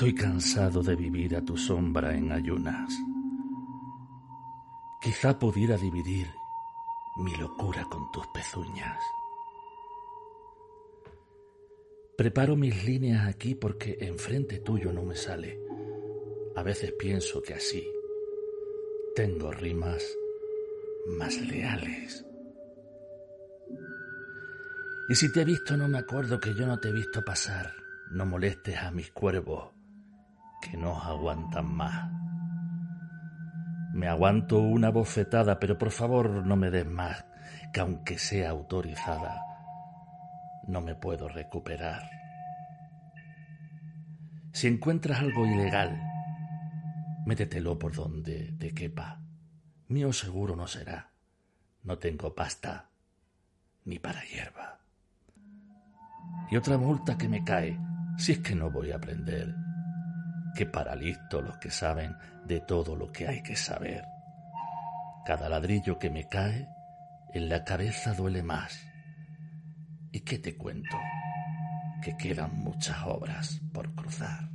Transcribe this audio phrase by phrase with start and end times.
[0.00, 2.90] Estoy cansado de vivir a tu sombra en ayunas.
[4.98, 6.26] Quizá pudiera dividir
[7.18, 8.98] mi locura con tus pezuñas.
[12.16, 15.60] Preparo mis líneas aquí porque enfrente tuyo no me sale.
[16.56, 17.86] A veces pienso que así
[19.14, 20.02] tengo rimas
[21.18, 22.24] más leales.
[25.10, 27.70] Y si te he visto no me acuerdo que yo no te he visto pasar.
[28.12, 29.74] No molestes a mis cuervos,
[30.60, 32.10] que no aguantan más.
[33.92, 37.24] Me aguanto una bofetada, pero por favor no me des más,
[37.72, 39.42] que aunque sea autorizada,
[40.66, 42.08] no me puedo recuperar.
[44.52, 46.00] Si encuentras algo ilegal,
[47.26, 49.22] métetelo por donde te quepa.
[49.88, 51.10] Mío seguro no será.
[51.82, 52.90] No tengo pasta
[53.84, 54.80] ni para hierba.
[56.50, 57.78] Y otra multa que me cae
[58.18, 59.54] si es que no voy a aprender,
[60.54, 64.04] que para listo los que saben de todo lo que hay que saber.
[65.24, 66.68] Cada ladrillo que me cae
[67.32, 68.86] en la cabeza duele más.
[70.12, 70.98] ¿Y qué te cuento?
[72.02, 74.50] Que quedan muchas obras por cruzar.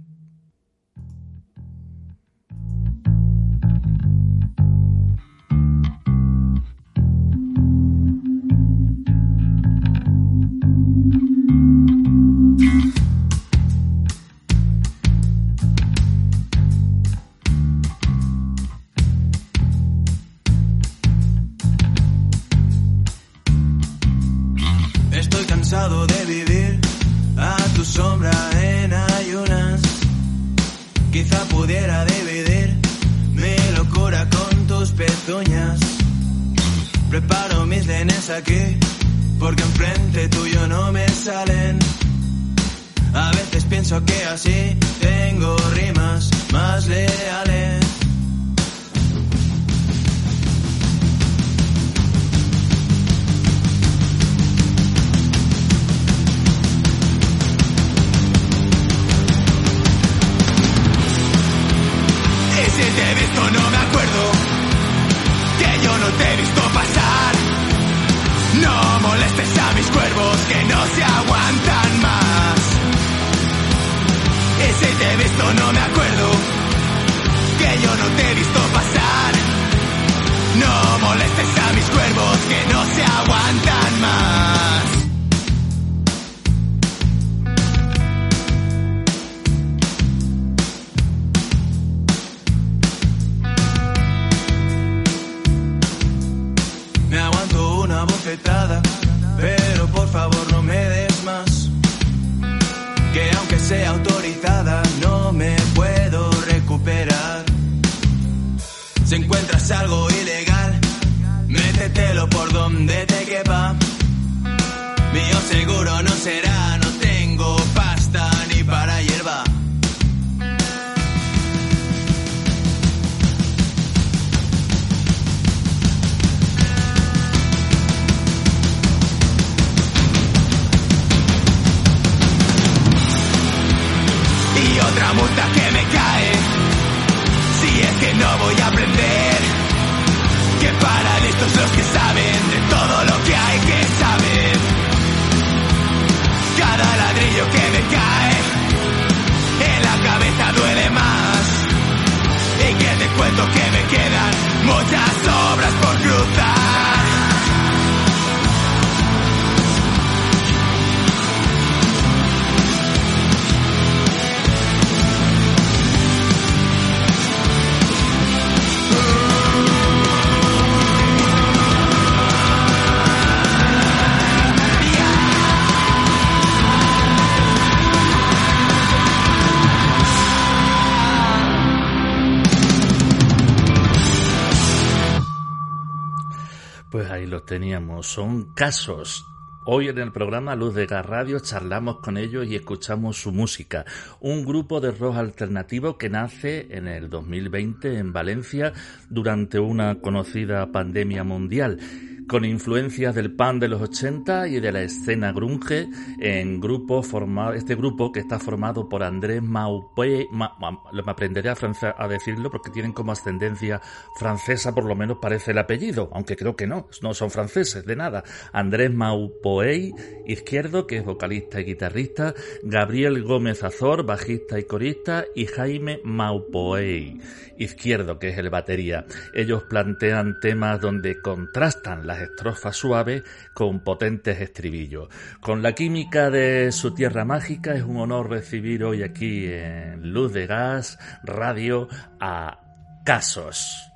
[188.55, 189.27] Casos.
[189.65, 193.83] Hoy en el programa Luz de Gas Radio charlamos con ellos y escuchamos su música.
[194.21, 198.71] Un grupo de rock alternativo que nace en el 2020 en Valencia
[199.09, 201.79] durante una conocida pandemia mundial
[202.27, 205.87] con influencias del pan de los 80 y de la escena grunge
[206.19, 211.49] en grupo formado, este grupo que está formado por Andrés Maupé, ma, ma, me aprenderé
[211.49, 213.81] a, francés, a decirlo porque tienen como ascendencia
[214.17, 217.95] francesa, por lo menos parece el apellido, aunque creo que no, no son franceses, de
[217.95, 218.23] nada.
[218.53, 219.93] Andrés Maupoey,
[220.25, 222.33] izquierdo, que es vocalista y guitarrista,
[222.63, 227.19] Gabriel Gómez Azor, bajista y corista, y Jaime Maupoey,
[227.57, 229.05] izquierdo, que es el batería.
[229.33, 233.23] Ellos plantean temas donde contrastan las estrofas suaves
[233.53, 235.09] con potentes estribillos.
[235.41, 240.31] Con la química de su tierra mágica es un honor recibir hoy aquí en Luz
[240.33, 241.89] de Gas Radio
[242.19, 242.59] a
[243.03, 243.91] Casos.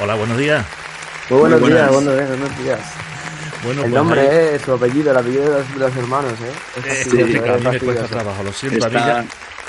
[0.00, 0.66] Hola, buenos días.
[1.30, 3.13] Muy buenos Muy días, buenos días, buenos días.
[3.64, 6.32] Bueno, el pues nombre, ahí- eh, su apellido, el apellido de los, de los hermanos,
[6.40, 6.52] ¿eh?
[6.78, 7.24] Es Eh, sí, a
[7.56, 8.86] mí me cuesta trabajo, lo siento,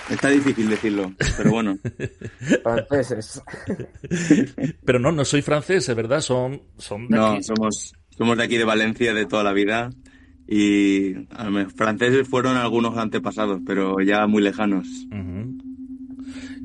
[0.08, 1.78] Está, difícil decirlo, pero bueno.
[2.64, 3.42] Franceses.
[4.86, 7.44] Pero no, no soy francés, es verdad, son, son de No, aquí.
[7.44, 9.90] somos, somos de aquí de Valencia de toda la vida
[10.48, 14.86] y a lo mejor franceses fueron algunos antepasados, pero ya muy lejanos.
[15.12, 15.55] Ujú.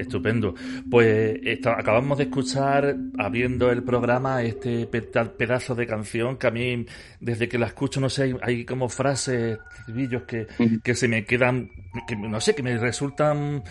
[0.00, 0.54] Estupendo.
[0.90, 6.86] Pues acabamos de escuchar, abriendo el programa, este pedazo de canción que a mí,
[7.20, 10.46] desde que la escucho, no sé, hay, hay como frases, estribillos que,
[10.82, 11.70] que se me quedan,
[12.08, 13.62] que no sé, que me resultan,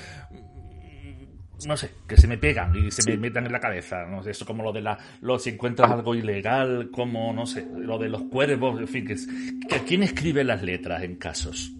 [1.67, 4.05] no sé, que se me pegan y se me metan en la cabeza.
[4.05, 7.67] No sé, eso como lo de la, lo si encuentras algo ilegal, como, no sé,
[7.77, 9.27] lo de los cuervos, en fin, que, es-
[9.69, 11.73] que ¿quién escribe las letras en casos?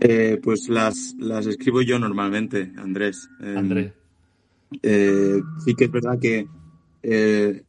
[0.00, 3.28] Eh, pues las, las escribo yo normalmente, Andrés.
[3.40, 3.92] Eh, Andrés.
[4.82, 6.46] eh, sí que es verdad que
[7.02, 7.62] eh,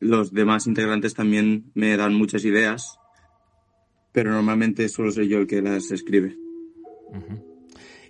[0.00, 2.98] los demás integrantes también me dan muchas ideas,
[4.12, 6.36] pero normalmente suelo ser yo el que las escribe.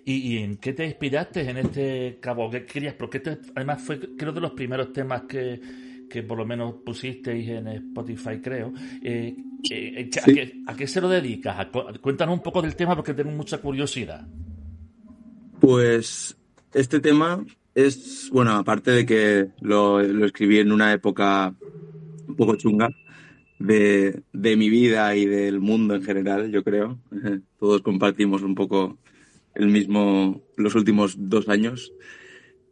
[0.05, 2.51] ¿Y, y en qué te inspiraste en este cabo?
[2.51, 2.95] ¿Qué querías?
[2.95, 5.61] Porque este, además fue, creo, de los primeros temas que,
[6.09, 8.73] que por lo menos pusisteis en Spotify, creo.
[9.03, 9.37] Eh,
[9.71, 10.35] eh, ¿a, Sí.
[10.35, 11.67] qué, a qué se lo dedicas?
[12.01, 14.27] Cuéntanos un poco del tema porque tengo mucha curiosidad.
[15.61, 16.37] Pues
[16.73, 17.45] este tema
[17.75, 21.55] es, bueno, aparte de que lo, lo escribí en una época
[22.27, 22.91] un poco chunga
[23.59, 26.99] de, de mi vida y del mundo en general, yo creo.
[27.59, 28.99] Todos compartimos un poco
[29.55, 31.93] el mismo, los últimos dos años.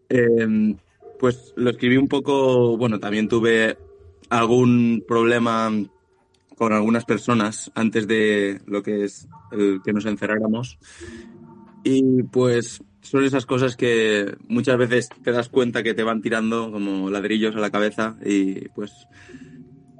[0.08, 0.76] Eh,
[1.18, 3.76] pues lo escribí un poco, bueno, también tuve
[4.28, 5.70] algún problema
[6.56, 10.78] con algunas personas antes de lo que es el que nos encerráramos.
[11.84, 16.72] Y pues son esas cosas que muchas veces te das cuenta que te van tirando
[16.72, 18.92] como ladrillos a la cabeza y pues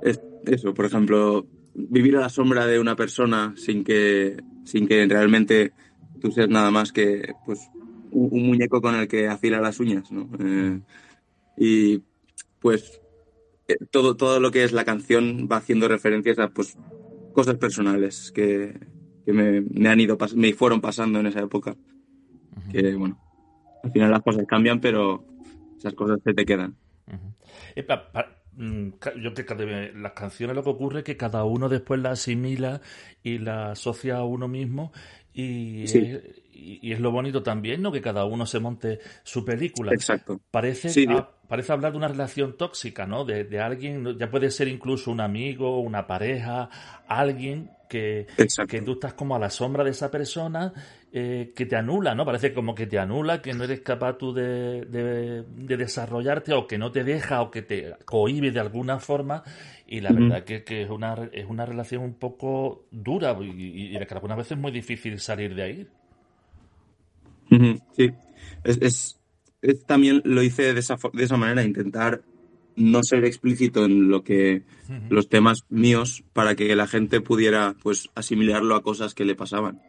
[0.03, 5.07] es eso, por ejemplo, vivir a la sombra de una persona sin que sin que
[5.07, 5.73] realmente
[6.21, 7.61] tú seas nada más que pues
[8.11, 10.29] un, un muñeco con el que afila las uñas, ¿no?
[10.41, 10.81] Eh,
[11.57, 12.03] y
[12.61, 13.01] pues
[13.69, 16.77] eh, todo todo lo que es la canción va haciendo referencias a pues
[17.33, 18.79] cosas personales que,
[19.25, 21.77] que me, me han ido me fueron pasando en esa época
[22.71, 23.19] que bueno,
[23.83, 25.25] al final las cosas cambian, pero
[25.79, 26.77] esas cosas se te quedan.
[27.77, 27.87] Eh,
[28.57, 28.89] mm,
[29.23, 32.81] yo que cada- las canciones lo que ocurre es que cada uno después la asimila
[33.23, 34.93] y la asocia a uno mismo
[35.33, 35.99] y, Sí.
[35.99, 37.93] es, y, y es lo bonito también, ¿no?
[37.93, 39.93] Que cada uno se monte su película.
[39.93, 40.41] Exacto.
[40.51, 41.07] Parece, Sí,
[41.49, 43.25] parece hablar de una relación tóxica, ¿no?
[43.25, 46.69] De, de alguien, ya puede ser incluso un amigo, una pareja,
[47.09, 48.71] alguien que, Exacto.
[48.71, 50.73] que tú estás como a la sombra de esa persona
[51.13, 52.25] eh, que te anula, ¿no?
[52.25, 56.67] Parece como que te anula, que no eres capaz tú de, de- de desarrollarte o
[56.67, 59.43] que no te deja o que te cohíbe de alguna forma
[59.87, 63.97] y la verdad que, que es, una, es una relación un poco dura y, y-
[63.97, 65.89] y que algunas veces es muy difícil salir de ahí.
[67.49, 68.13] Sí.
[68.65, 69.21] Es, es-
[69.63, 72.23] es- también lo hice de esa, de esa manera, intentar
[72.77, 74.63] no ser explícito en lo que
[75.09, 79.81] los temas míos para que la gente pudiera pues asimilarlo a cosas que le pasaban.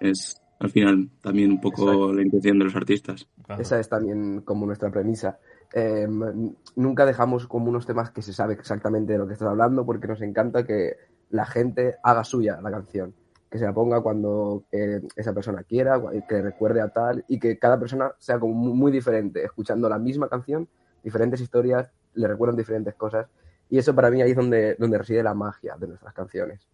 [0.00, 2.12] Es al final también un poco Exacto.
[2.12, 3.26] la intención de los artistas.
[3.46, 3.62] Claro.
[3.62, 5.38] Esa es también como nuestra premisa.
[5.72, 9.48] Eh, m- nunca dejamos como unos temas que se sabe exactamente de lo que estás
[9.48, 10.96] hablando porque nos encanta que
[11.30, 13.14] la gente haga suya la canción,
[13.50, 17.58] que se la ponga cuando eh, esa persona quiera, que recuerde a tal y que
[17.58, 20.68] cada persona sea como mu- muy diferente, escuchando la misma canción,
[21.02, 23.26] diferentes historias, le recuerdan diferentes cosas
[23.68, 26.66] y eso para mí ahí es donde, donde reside la magia de nuestras canciones.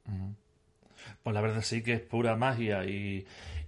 [1.23, 3.27] Pues la verdad sí que es pura magia y,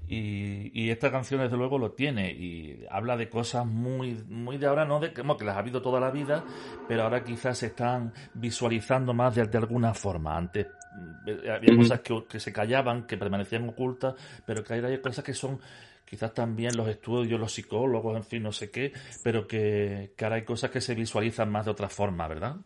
[0.09, 4.67] Y, y esta canción, desde luego, lo tiene y habla de cosas muy, muy de
[4.67, 6.45] ahora, no de como que las ha habido toda la vida,
[6.87, 10.37] pero ahora quizás se están visualizando más de, de alguna forma.
[10.37, 14.15] Antes mm, había cosas que, que se callaban, que permanecían ocultas,
[14.47, 15.61] pero que ahora hay cosas que son
[16.09, 20.37] quizás también los estudios, los psicólogos, en fin, no sé qué, pero que, que ahora
[20.37, 22.57] hay cosas que se visualizan más de otra forma, ¿verdad?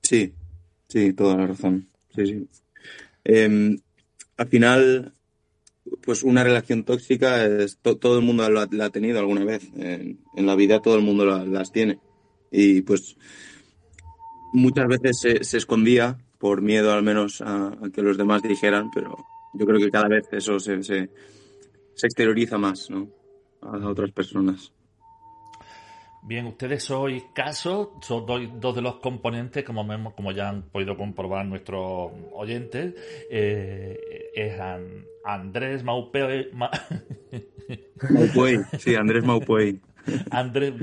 [0.00, 0.32] Sí,
[0.86, 1.88] sí, toda la razón.
[2.14, 2.48] Sí, sí.
[3.24, 3.76] Eh,
[4.36, 5.12] al final,
[6.02, 9.70] pues una relación tóxica es to- todo el mundo la ha tenido alguna vez.
[9.76, 11.98] En, la vida todo el mundo la- las tiene.
[12.50, 13.16] Y pues
[14.52, 19.16] muchas veces se, escondía por miedo al menos a, que los demás dijeran, pero
[19.54, 21.10] yo creo que cada vez eso se
[22.02, 23.08] exterioriza más, ¿no?
[23.60, 24.72] A otras personas.
[26.22, 31.46] Bien, ustedes sois casos, son dos, de los componentes, como, como ya han podido comprobar
[31.46, 32.94] nuestros oyentes,
[33.30, 36.70] eh, es An- Andrés Maupe, Ma-
[38.10, 39.80] Maupuey, sí, Andrés Maupuey.
[40.30, 40.74] Andrés,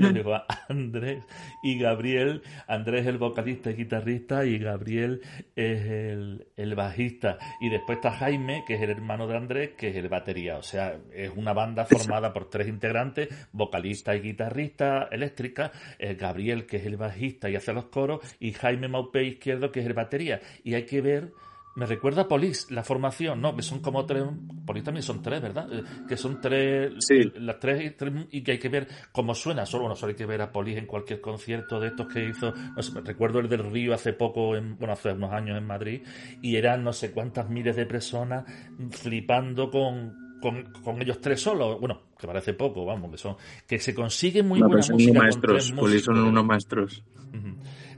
[0.68, 1.24] Andrés
[1.62, 5.22] y Gabriel, Andrés el vocalista y guitarrista y Gabriel
[5.54, 7.38] es el, el bajista.
[7.60, 10.56] Y después está Jaime, que es el hermano de Andrés, que es el batería.
[10.56, 16.66] O sea, es una banda formada por tres integrantes, vocalista y guitarrista eléctrica, eh, Gabriel,
[16.66, 19.94] que es el bajista y hace los coros, y Jaime Maupe izquierdo, que es el
[19.94, 20.40] batería.
[20.64, 21.32] Y hay que ver
[21.76, 23.54] me recuerda a Polis, la formación, ¿no?
[23.54, 24.24] Que son como tres.
[24.64, 25.68] Polis también son tres, ¿verdad?
[25.72, 26.94] Eh, Que son tres.
[27.00, 27.20] Sí.
[27.36, 29.64] Las tres, tres y que hay que ver cómo suena.
[29.66, 32.52] Solo, bueno, solo hay que ver a Polis en cualquier concierto de estos que hizo.
[32.74, 36.02] No sé, recuerdo el del Río hace poco, en, bueno, hace unos años en Madrid.
[36.42, 38.44] Y eran no sé cuántas miles de personas
[38.90, 41.78] flipando con, con, con ellos tres solos.
[41.78, 43.36] Bueno, que parece poco, vamos, que son.
[43.66, 45.20] Que se consigue muy No, buena son música.
[45.28, 46.18] con tres son músicos.
[46.18, 47.04] unos maestros.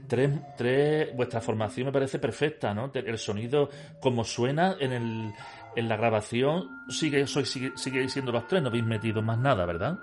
[0.09, 2.91] Tres, tres, vuestra formación me parece perfecta, ¿no?
[2.93, 3.69] El sonido,
[4.01, 5.31] como suena en el,
[5.75, 9.65] en la grabación, sigue, sois, sigue, sigue siendo los tres, no habéis metido más nada,
[9.65, 9.99] ¿verdad?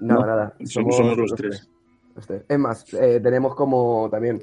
[0.00, 0.54] Nada, No, nada.
[0.64, 1.68] somos- somos los tres.
[2.14, 2.44] Los tres.
[2.48, 4.40] Es más, eh, tenemos como también.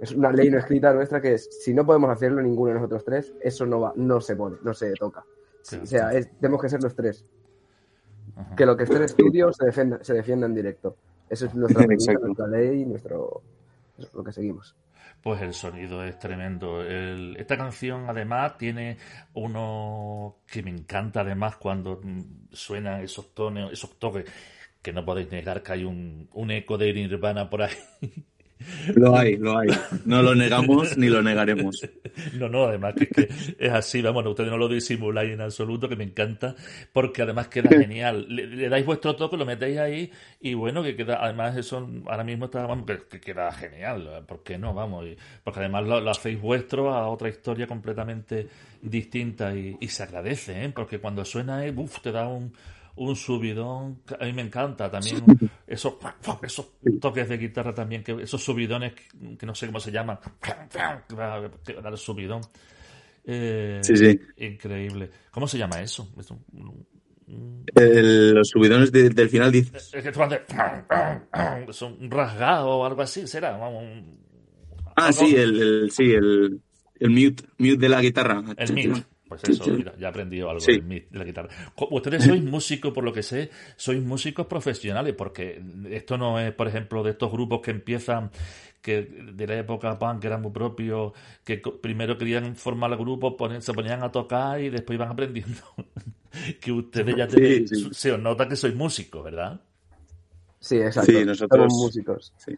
[0.00, 3.04] Es una ley no escrita nuestra que es, si no podemos hacerlo ninguno de nosotros
[3.04, 5.24] tres, eso no va, no se pone, no se toca.
[5.68, 5.84] Claro.
[5.84, 7.24] O sea, es- tenemos que ser los tres.
[8.36, 8.54] Ajá.
[8.56, 10.96] Que lo que esté en estudio se defienda, se defienda en directo.
[11.28, 13.42] Eso es nuestra, nuestra ley, nuestro
[14.12, 14.74] lo que seguimos.
[15.22, 16.82] Pues el sonido es tremendo.
[16.82, 18.98] El- esta canción además tiene
[19.34, 24.24] uno que me encanta además cuando mm, suenan esos tonos, esos toques
[24.82, 27.74] que no podéis negar que hay un, un eco de Nirvana por ahí.
[28.94, 29.68] Lo hay, lo hay.
[30.04, 31.80] No lo negamos ni lo negaremos.
[32.32, 33.28] No, no, además que, que
[33.58, 36.54] es así, vamos, ustedes no lo disimuláis en absoluto, que me encanta,
[36.92, 38.26] porque además queda genial.
[38.28, 42.24] Le, le dais vuestro toque, lo metéis ahí y bueno, que queda, además eso ahora
[42.24, 44.74] mismo está, vamos, que, que queda genial, ¿por qué no?
[44.74, 48.48] Vamos, y- porque además lo, lo hacéis vuestro a otra historia completamente
[48.80, 50.68] distinta y, y se agradece, ¿eh?
[50.74, 52.52] Porque cuando suena, eh, uf, te da un,
[52.96, 55.24] un subidón, que a mí me encanta también
[55.66, 55.94] esos,
[56.42, 60.18] esos toques de guitarra también, que esos subidones que, que no sé cómo se llaman,
[60.40, 60.52] que
[61.64, 62.42] que dar subidón.
[63.24, 64.18] Eh, Sí, sí.
[64.38, 65.10] Increíble.
[65.30, 66.08] ¿Cómo se llama eso?
[67.74, 69.90] El- los subidones de- del final dices.
[69.94, 70.42] es que esto hace-
[71.68, 73.56] es un rasgado o algo así, será.
[73.56, 74.20] Un-
[74.96, 76.60] Ah, sí, el, el- sí, el,
[77.00, 78.42] el mute, mute de la guitarra.
[78.56, 79.04] El.
[79.40, 79.70] Pues eso, Sí.
[79.70, 80.80] mira, ya he aprendido algo Sí.
[80.80, 81.48] de la guitarra.
[81.90, 86.68] Ustedes sois músicos, por lo que sé, sois músicos profesionales, porque esto no es, por
[86.68, 88.30] ejemplo, de estos grupos que empiezan,
[88.80, 91.12] que de la época punk, que eran muy propios,
[91.44, 95.60] que primero querían formar el grupo, ponen- se ponían a tocar y después iban aprendiendo.
[96.60, 97.88] que ustedes ya Sí, tenéis, sí.
[97.92, 99.60] se os nota que sois músicos, ¿verdad?
[100.58, 101.12] Sí, exacto.
[101.12, 102.32] Sí, nosotros- Somos músicos.
[102.36, 102.54] Sí.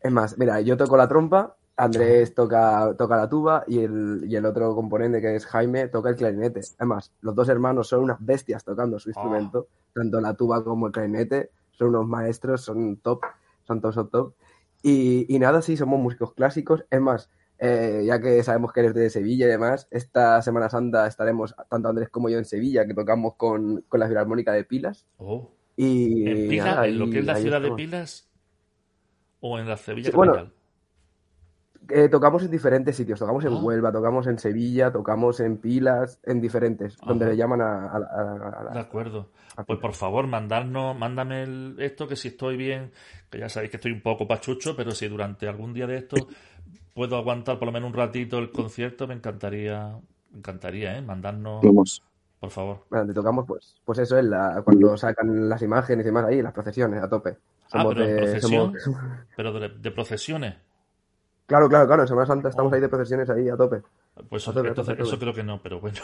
[0.00, 4.34] Es más, mira, yo toco la trompa, Andrés toca, toca la tuba y el, y
[4.34, 6.58] el otro componente que es Jaime toca el clarinete.
[6.58, 10.88] Es más, los dos hermanos son unas bestias tocando su instrumento, tanto la tuba como
[10.88, 11.52] el clarinete.
[11.70, 13.20] Son unos maestros, son top,
[13.62, 14.34] son top, son top.
[14.82, 16.84] Y, y nada, sí, somos músicos clásicos.
[16.90, 17.30] Es más,
[17.60, 21.88] eh, ya que sabemos que eres de Sevilla y demás, esta Semana Santa estaremos, tanto
[21.88, 25.06] Andrés como yo, en Sevilla, que tocamos con, con la Filarmónica de Pilas.
[25.18, 25.52] Oh.
[25.76, 27.70] Y ¿En Pilas, nada, en lo que es la ciudad de.
[27.70, 28.28] Pilas?
[29.38, 30.57] ¿O en la Sevilla Sí, bueno, capital?
[31.90, 33.60] Eh, tocamos en diferentes sitios, tocamos en Ah.
[33.62, 37.32] Huelva, tocamos en Sevilla, tocamos en Pilas, en diferentes, donde Ajá.
[37.32, 39.30] le llaman a, a- a- a la- De acuerdo.
[39.56, 39.80] a Pues Pilas.
[39.80, 42.92] por favor, mandarnos, mándame el- esto, que si estoy bien,
[43.30, 46.16] que ya sabéis que estoy un poco pachucho, pero si durante algún día de esto
[46.94, 49.96] puedo aguantar por lo menos un ratito el concierto, me encantaría,
[50.30, 51.00] me encantaría, ¿eh?
[51.02, 52.02] Mandarnos, Vamos.
[52.38, 52.84] por favor.
[52.90, 56.42] Bueno, donde tocamos, pues, pues eso es la, cuando sacan las imágenes y demás ahí,
[56.42, 57.38] las procesiones, a tope.
[57.72, 59.00] Ah, pero en de- procesión, somos-
[59.36, 60.54] pero de, de procesiones.
[61.48, 63.82] Claro, claro, claro, en Semana Santa estamos ahí de procesiones ahí a tope.
[64.28, 66.00] Pues A tope, a entonces, tope, eso creo que no, pero bueno.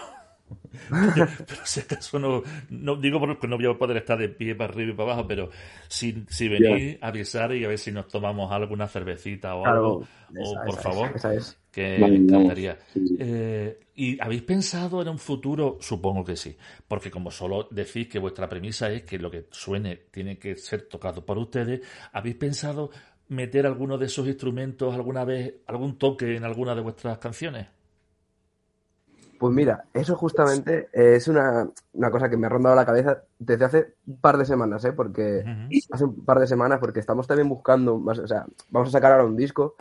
[1.46, 4.72] pero si acaso no, no digo porque no voy a poder estar de pie para
[4.72, 5.50] arriba y para abajo, pero
[5.88, 9.68] si, si venís a avisar y a ver si nos tomamos alguna cervecita o Claro,
[9.68, 10.02] algo,
[10.34, 11.58] o esa- por esa favor, esa es.
[11.70, 12.78] que Vale, me encantaría.
[13.16, 15.78] Eh, ¿Y habéis pensado en un futuro?
[15.80, 16.56] Supongo que sí,
[16.88, 20.88] porque como solo decís que vuestra premisa es que lo que suene tiene que ser
[20.88, 21.80] tocado por ustedes,
[22.12, 22.90] ¿habéis pensado
[23.34, 27.68] meter alguno de esos instrumentos alguna vez, algún toque en alguna de vuestras canciones?
[29.38, 33.64] Pues mira, eso justamente es una, una cosa que me ha rondado la cabeza desde
[33.64, 34.92] hace un par de semanas, ¿eh?
[34.92, 35.44] Porque
[35.90, 39.12] hace un par de semanas, porque estamos también buscando más, o sea, vamos a sacar
[39.12, 39.74] ahora un disco,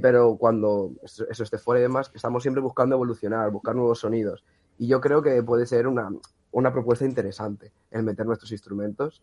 [0.00, 4.44] pero cuando eso, eso esté fuera y demás, estamos siempre buscando evolucionar, buscar nuevos sonidos.
[4.78, 6.08] Y yo creo que puede ser una,
[6.52, 9.22] una propuesta interesante el meter nuestros instrumentos.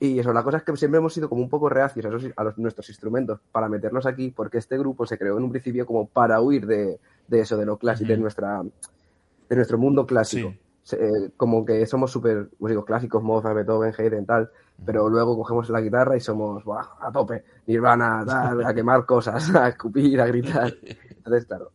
[0.00, 2.30] Y eso, la cosa es que siempre hemos sido como un poco reacios a, esos-
[2.36, 5.86] a los- nuestros instrumentos para meterlos aquí, porque este grupo se creó en un principio
[5.86, 10.52] como para huir de, de eso, de lo clásico, de nuestra de nuestro mundo clásico.
[10.82, 10.96] Sí.
[11.00, 14.50] Eh, como que somos súper, pues digo, clásicos, Mozart, Beethoven, Haydn, tal,
[14.86, 16.84] pero luego cogemos la guitarra y somos, ¡buah!
[17.00, 20.72] a tope, Nirvana, tal, a quemar cosas, a escupir, a gritar.
[21.16, 21.72] Entonces, claro,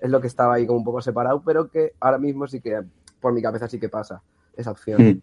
[0.00, 2.80] es lo que estaba ahí como un poco separado, pero que ahora mismo sí que,
[3.20, 4.22] por mi cabeza sí que pasa
[4.56, 5.02] esa opción.
[5.02, 5.22] Mm.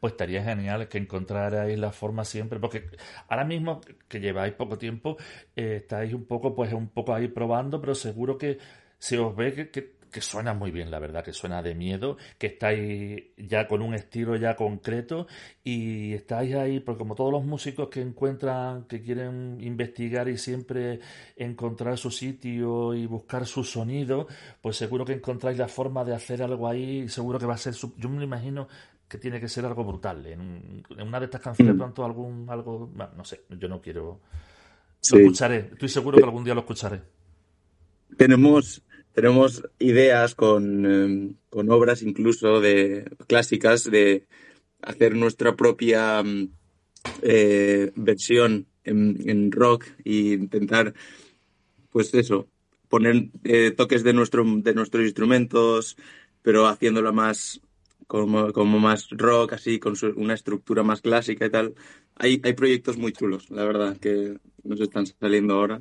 [0.00, 2.84] Pues estaría genial que encontrarais la forma siempre, porque
[3.28, 5.16] ahora mismo que lleváis poco tiempo,
[5.54, 8.58] eh, estáis un poco, pues un poco ahí probando, pero seguro que
[8.98, 12.48] se os ve que, que- suena muy bien, la verdad, que suena de miedo, que
[12.48, 15.28] estáis ya con un estilo ya concreto
[15.62, 20.98] y estáis ahí, porque como todos los músicos que encuentran, que quieren investigar y siempre
[21.36, 24.26] encontrar su sitio y buscar su sonido,
[24.60, 27.74] pues seguro que encontráis la forma de hacer algo ahí, seguro que va a ser,
[27.96, 28.66] yo me imagino
[29.10, 30.24] que tiene que ser algo brutal.
[30.26, 31.78] En, un- en una de estas canciones, Mm.
[31.78, 34.20] pronto algún, algo, bueno, no sé, yo no quiero.
[35.00, 35.16] Sí.
[35.16, 37.02] Lo escucharé, estoy seguro que algún día lo escucharé.
[38.16, 44.26] Tenemos, tenemos ideas con, eh, con obras incluso de clásicas de
[44.82, 46.48] hacer nuestra propia mm,
[47.22, 50.94] eh, versión en, en rock e intentar,
[51.90, 52.46] pues eso,
[52.88, 55.96] poner eh, toques de, nuestro, de nuestros instrumentos,
[56.42, 57.60] pero haciéndolo más
[58.10, 61.74] como, como más rock, así, con su- una estructura más clásica y tal.
[62.16, 65.80] Hay, hay proyectos muy chulos, la verdad, que nos están saliendo ahora.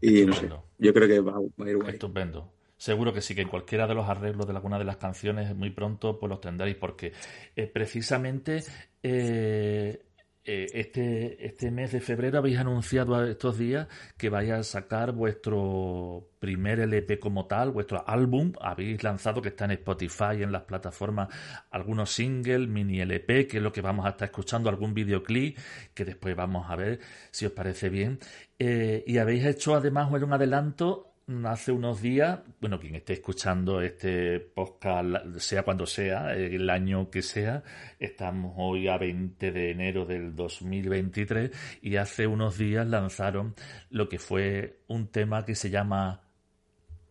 [0.00, 1.92] Y no sé, yo creo que va, va a ir guay.
[1.92, 2.52] Estupendo.
[2.76, 5.70] Seguro que sí, que en cualquiera de los arreglos de alguna de las canciones muy
[5.70, 7.12] pronto pues los tendréis, porque
[7.54, 8.64] eh, precisamente
[9.04, 10.02] eh,
[10.44, 16.30] eh, este, este mes de febrero habéis anunciado estos días que vais a sacar vuestro
[16.40, 18.52] primer LP como tal, vuestro álbum.
[18.60, 21.28] Habéis lanzado que está en Spotify, en las plataformas,
[21.70, 25.56] algunos singles, mini LP, que es lo que vamos a estar escuchando, algún videoclip,
[25.94, 26.98] que después vamos a ver
[27.30, 28.18] si os parece bien.
[28.58, 31.11] Eh, y habéis hecho además un adelanto
[31.46, 37.22] hace unos días, bueno, quien esté escuchando este podcast, sea cuando sea, el año que
[37.22, 37.62] sea,
[37.98, 41.50] estamos hoy a 20 de enero del 2023
[41.82, 43.54] y hace unos días lanzaron
[43.90, 46.22] lo que fue un tema que se llama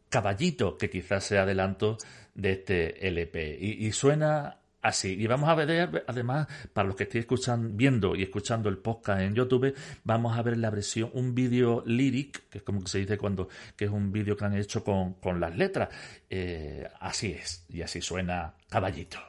[0.09, 1.97] Caballito, que quizás sea adelanto
[2.33, 3.57] de este LP.
[3.59, 5.13] Y, y suena así.
[5.19, 9.21] Y vamos a ver, además, para los que estéis escuchando, viendo y escuchando el podcast
[9.21, 13.17] en YouTube, vamos a ver la versión, un vídeo lyric, que es como se dice
[13.17, 15.89] cuando, que es un vídeo que han hecho con, con las letras.
[16.29, 19.19] Eh, así es, y así suena Caballito.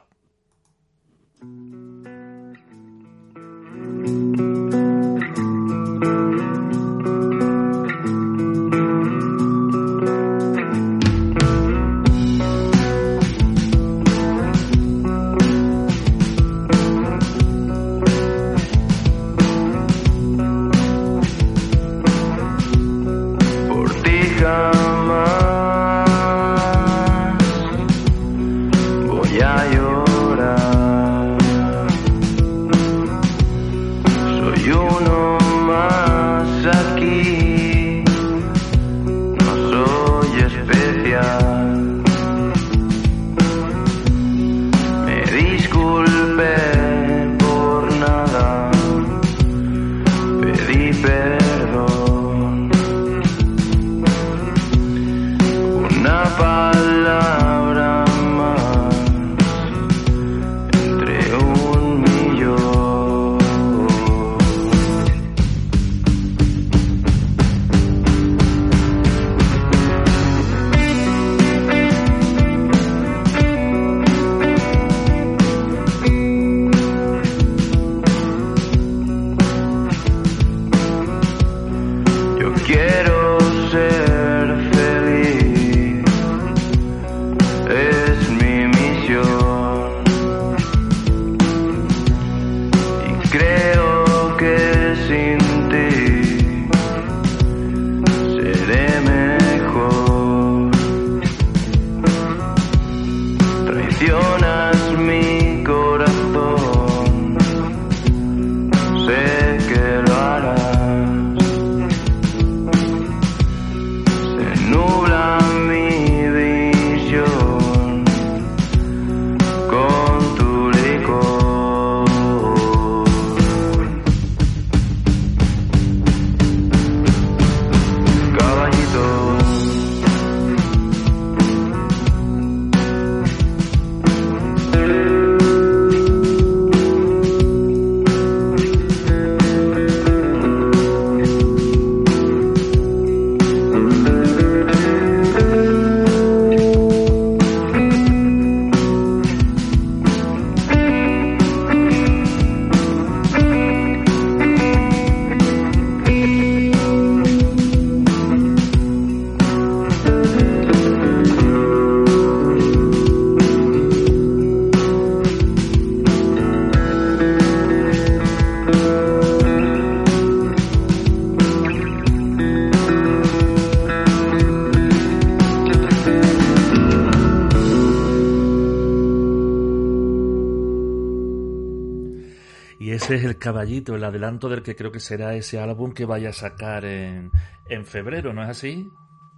[183.15, 186.29] Ese es el caballito, el adelanto del que creo que será ese álbum que vaya
[186.29, 187.31] a sacar en,
[187.69, 188.87] en febrero, ¿no es así?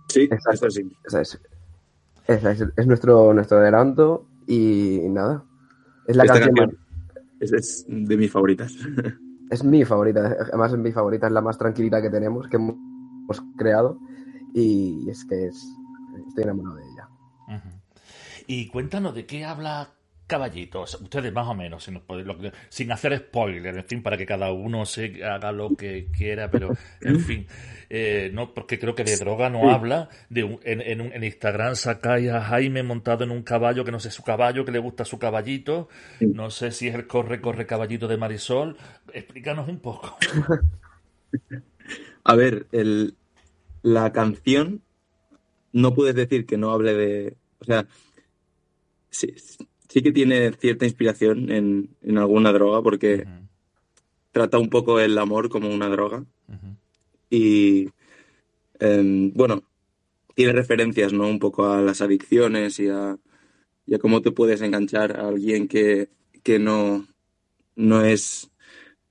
[0.10, 0.68] Sí, Exacto.
[0.68, 0.92] eso sí.
[1.06, 1.42] Esa es,
[2.28, 5.44] esa es, es nuestro, nuestro adelanto y nada.
[6.08, 6.86] Es la Esta canción, canción
[7.40, 8.74] es, es de mis favoritas.
[9.50, 12.78] es mi favorita, además es mi favorita, es la más tranquilita que tenemos, que hemos
[13.58, 14.00] creado
[14.54, 15.66] y es que es,
[16.28, 17.10] estoy enamorado de ella.
[18.48, 19.94] Y cuéntanos de qué habla
[20.28, 21.88] Caballito, O sea, ustedes más o menos,
[22.70, 26.72] sin hacer spoiler, en fin, para que cada uno se haga lo que quiera, pero
[27.02, 27.46] en fin,
[27.92, 31.24] eh, no, porque creo que de droga no habla, de un- en, en, un- en
[31.24, 34.80] Instagram sacáis a Jaime montado en un caballo que no sé su caballo, que le
[34.80, 38.78] gusta su caballito, no sé si es el corre, corre caballito de Marisol,
[39.14, 40.18] explícanos un poco.
[42.24, 43.16] A ver, el,
[43.84, 44.82] la canción
[45.72, 47.38] no puedes decir que no hable de.
[47.60, 47.86] O sea,
[49.12, 49.68] sí, sí
[50.01, 53.25] que tiene cierta inspiración en, en alguna droga, porque
[54.31, 56.25] trata un poco el amor como una droga.
[57.29, 57.89] Y
[58.79, 59.63] em, bueno,
[60.36, 61.27] tiene referencias, ¿no?
[61.27, 63.17] Un poco a las adicciones y a,
[63.86, 66.10] y a cómo te puedes enganchar a alguien que,
[66.43, 67.08] que no,
[67.75, 68.51] no es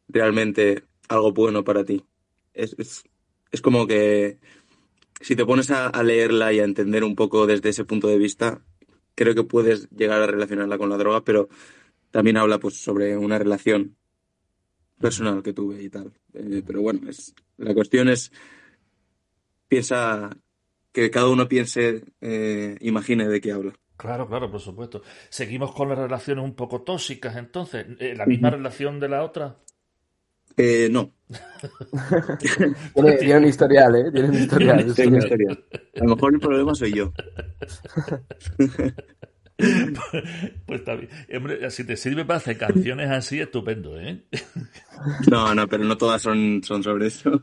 [0.08, 2.04] realmente algo bueno para ti.
[2.52, 3.04] Es, es,
[3.50, 4.38] es como que
[5.20, 8.18] si te pones a, a leerla y a entender un poco desde ese punto de
[8.18, 8.60] vista,
[9.14, 11.48] creo que puedes llegar a relacionarla con la droga, pero
[12.11, 13.96] también habla pues sobre una relación
[15.00, 16.12] personal que tuve y tal.
[16.33, 18.33] Eh, pero bueno, es, la cuestión es,
[19.68, 20.31] piensa,
[20.92, 23.74] que cada uno piense, eh, imagine de qué habla.
[23.96, 25.03] Claro, claro, por supuesto.
[25.29, 27.87] Seguimos con las relaciones un poco tóxicas, entonces.
[28.00, 29.57] Eh, ¿La misma relación de la otra?
[30.56, 31.12] Eh, no,
[32.94, 34.10] Tiene, tiene un historial, ¿eh?
[34.12, 34.94] Tiene un historial.
[34.94, 35.58] tengo historia.
[35.96, 37.12] A lo mejor el problema soy yo.
[40.66, 41.08] Pues está bien.
[41.36, 44.24] Hombre, si te sirve para hacer canciones así, estupendo, ¿eh?
[45.30, 47.40] No, no, pero no todas son, son sobre eso.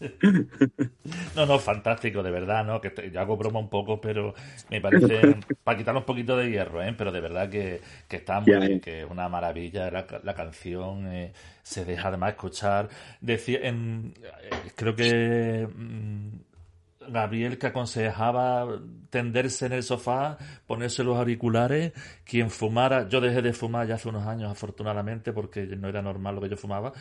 [1.34, 2.80] No, no, fantástico, de verdad, ¿no?
[2.80, 4.34] Que te- yo hago broma un poco, pero
[4.70, 6.94] me parece, para quitar un poquito de hierro, ¿eh?
[6.96, 11.32] Pero de verdad que, que está muy bien, que es una maravilla la canción, eh,
[11.62, 12.88] se deja además escuchar.
[13.20, 16.28] Decía, en, eh, creo que mm,
[17.08, 18.66] Gabriel que aconsejaba
[19.10, 21.92] tenderse en el sofá, ponerse los auriculares,
[22.24, 26.36] quien fumara, yo dejé de fumar ya hace unos años afortunadamente porque no era normal
[26.36, 26.92] lo que yo fumaba,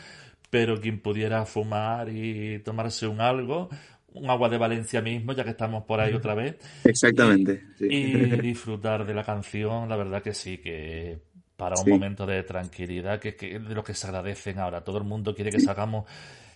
[0.54, 3.70] pero quien pudiera fumar y tomarse un algo,
[4.14, 7.62] un agua de Valencia mismo, ya que estamos por ahí otra vez, Exactamente.
[7.78, 7.88] sí.
[7.88, 11.20] y disfrutar de la canción, la verdad que sí, que
[11.58, 11.90] para un Sí.
[11.90, 14.84] momento de tranquilidad, que, que es de lo que se agradecen ahora.
[14.84, 16.06] Todo el mundo quiere que salgamos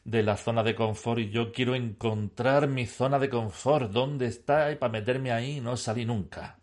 [0.06, 4.72] de la zona de confort y yo quiero encontrar mi zona de confort, ¿dónde está?
[4.72, 6.60] Y para meterme ahí no salí nunca.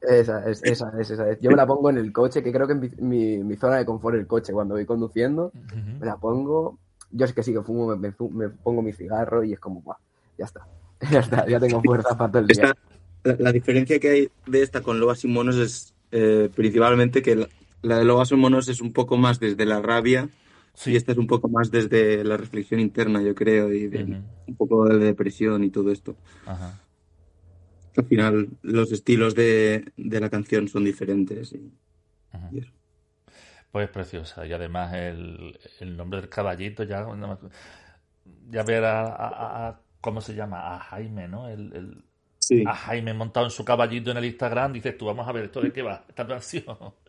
[0.00, 1.40] Esa es, esa es, esa es.
[1.40, 3.76] Yo me la pongo en el coche, que creo que en mi, mi- mi zona
[3.76, 4.52] de confort es el coche.
[4.52, 5.50] Cuando voy conduciendo,
[6.00, 6.78] me la pongo.
[7.10, 9.96] Yo es que sí que fumo, me, me pongo mi cigarro y es como, "Buah,
[10.38, 10.66] ya está.
[11.10, 12.62] Ya está, ya tengo fuerza para todo el día.
[12.62, 12.76] Esta-
[13.24, 17.34] la, la diferencia que hay de esta con Lobas y Monos es eh, principalmente que
[17.36, 17.48] la,
[17.82, 20.28] la de Lobas y Monos es un poco más desde la rabia
[20.74, 20.92] Sí.
[20.92, 24.04] y esta es un poco más desde la reflexión interna, yo creo, y de,
[24.46, 26.14] un poco de depresión y todo esto.
[26.44, 26.78] Ajá.
[27.96, 31.52] Al final, los estilos de, de la canción son diferentes.
[31.52, 31.72] y-
[32.52, 32.72] y eso.
[33.70, 34.46] Pues preciosa.
[34.46, 37.04] Y además el, el nombre del caballito, ya,
[38.50, 40.74] ya ver a, a- a- a- ¿cómo se llama?
[40.74, 41.48] A Jaime, ¿no?
[41.48, 42.04] El, el-
[42.38, 42.62] Sí.
[42.64, 45.60] a Jaime montado en su caballito en el Instagram, dices tú, vamos a ver, ¿esto
[45.60, 46.04] de qué va?
[46.08, 46.64] Esta canción.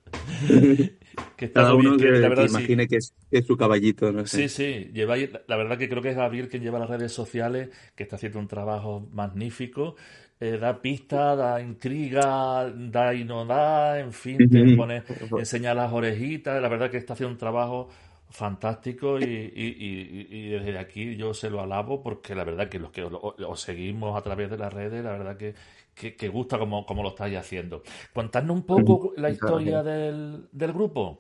[1.36, 2.68] que está Cada bien, uno que la verdad que sí.
[2.88, 4.38] que es, que es su caballito, no sé.
[4.38, 7.70] Sí, sí, lleváis, la verdad que creo que es Gabriel quien lleva las redes sociales,
[7.96, 9.96] que está haciendo un trabajo magnífico,
[10.40, 15.04] eh, da pista, da intriga, da y no da, en fin, te pone,
[15.36, 17.90] enseña las orejitas, la verdad que está haciendo un trabajo
[18.30, 22.78] fantástico y, y- y- y desde aquí yo se lo alabo porque la verdad que
[22.80, 25.56] los que os seguimos a través de las redes, la verdad que,
[25.96, 27.84] que, que gusta como, como lo estáis haciendo.
[28.14, 31.20] Contadnos un poco la historia del, del grupo.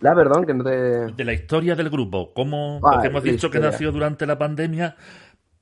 [0.00, 1.14] La perdón, que no te.
[1.16, 4.96] De la historia del grupo, cómo Ah, porque hemos dicho que nació durante la pandemia,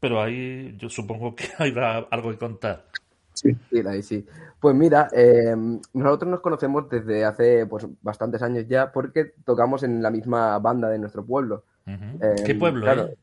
[0.00, 2.84] pero ahí yo supongo que habrá algo que contar.
[3.34, 3.56] Sí.
[3.70, 4.26] Sí, ahí sí.
[4.60, 5.54] Pues mira, eh,
[5.92, 10.88] nosotros nos conocemos desde hace pues bastantes años ya porque tocamos en la misma banda
[10.88, 11.62] de nuestro pueblo.
[11.86, 13.18] Eh, ¿Qué pueblo claro, es?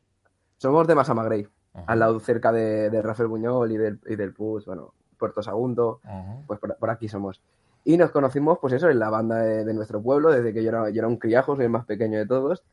[0.56, 1.46] Somos de Masamagrey,
[1.86, 6.00] al lado cerca de, de Rafael Buñol y del, y del PUS, bueno, Puerto Sagunto,
[6.02, 6.38] Ajá.
[6.46, 7.42] pues por, por aquí somos.
[7.84, 10.70] Y nos conocimos, pues eso, en la banda de, de nuestro pueblo, desde que yo
[10.70, 12.64] era, yo era un criajo, soy el más pequeño de todos.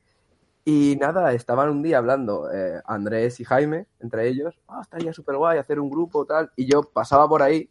[0.65, 5.35] Y nada, estaban un día hablando eh, Andrés y Jaime, entre ellos, ah, estaría súper
[5.35, 6.51] guay hacer un grupo, tal.
[6.55, 7.69] Y yo pasaba por ahí,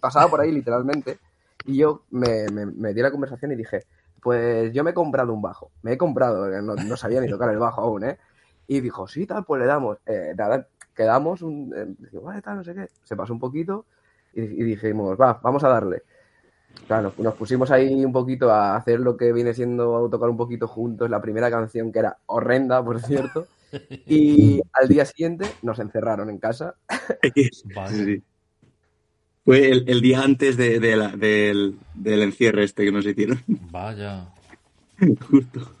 [0.00, 1.18] pasaba por ahí literalmente,
[1.64, 3.84] y yo me, me, me di la conversación y dije,
[4.20, 5.70] pues yo me he comprado un bajo.
[5.82, 8.18] Me he comprado, eh, no, no sabía ni tocar el bajo aún, ¿eh?
[8.66, 9.98] Y dijo, sí, tal, pues le damos.
[10.04, 12.88] Eh, nada, quedamos, un, eh, digo, vale, tal, no sé qué.
[13.04, 13.86] Se pasó un poquito
[14.34, 16.02] y, y dijimos, va, vamos a darle.
[16.86, 20.68] Claro, nos, pusimos ahí un poquito a hacer lo que viene siendo tocar un poquito
[20.68, 21.10] juntos.
[21.10, 23.46] La primera canción, que era horrenda, por cierto.
[24.06, 26.76] Y al día siguiente nos encerraron en casa.
[27.74, 28.04] Vale.
[28.16, 28.22] Sí.
[29.44, 33.42] Fue el, el día antes de, de la- del, del encierre este que nos hicieron.
[33.46, 34.28] Vaya.
[35.28, 35.72] Justo.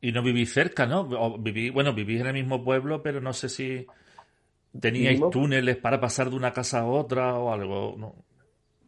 [0.00, 1.02] Y no vivís cerca, ¿no?
[1.02, 3.86] O viví, bueno, vivís en el mismo pueblo, pero no sé si
[4.78, 7.94] teníais túneles para pasar de una casa a otra o algo.
[7.96, 8.14] No,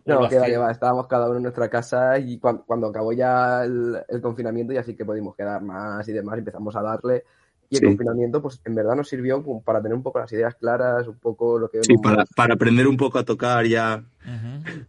[0.06, 2.88] No, que va, hacíais- que va, estábamos cada uno en nuestra casa y cuan- cuando,
[2.88, 6.82] acabó ya el, el confinamiento ya sí que pudimos quedar más y demás, empezamos a
[6.82, 7.24] darle.
[7.70, 7.86] Y el Sí.
[7.86, 11.18] confinamiento, pues en verdad nos sirvió como para tener un poco las ideas claras, un
[11.18, 14.04] poco lo que Sí, para, para aprender un poco a tocar ya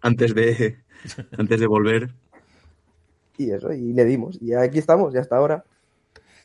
[0.02, 0.78] antes de,
[1.38, 2.10] antes de volver.
[3.38, 4.38] Y eso, y le dimos.
[4.42, 5.64] Y aquí estamos, ya hasta ahora.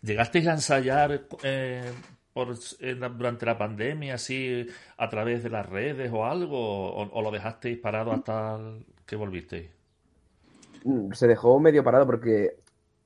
[0.03, 1.83] ¿Llegasteis a ensayar eh,
[2.33, 4.66] por, en la- durante la pandemia, así,
[4.97, 6.59] a través de las redes o algo?
[6.93, 9.71] ¿O, o lo dejasteis parado hasta el- que volvisteis?
[10.85, 12.57] Mm, Se dejó medio parado porque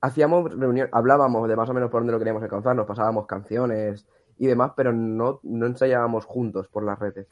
[0.01, 4.07] hacíamos reunión, hablábamos de más o menos por dónde lo queríamos alcanzar, nos pasábamos canciones
[4.39, 7.27] y demás, pero no, no ensayábamos juntos por las redes.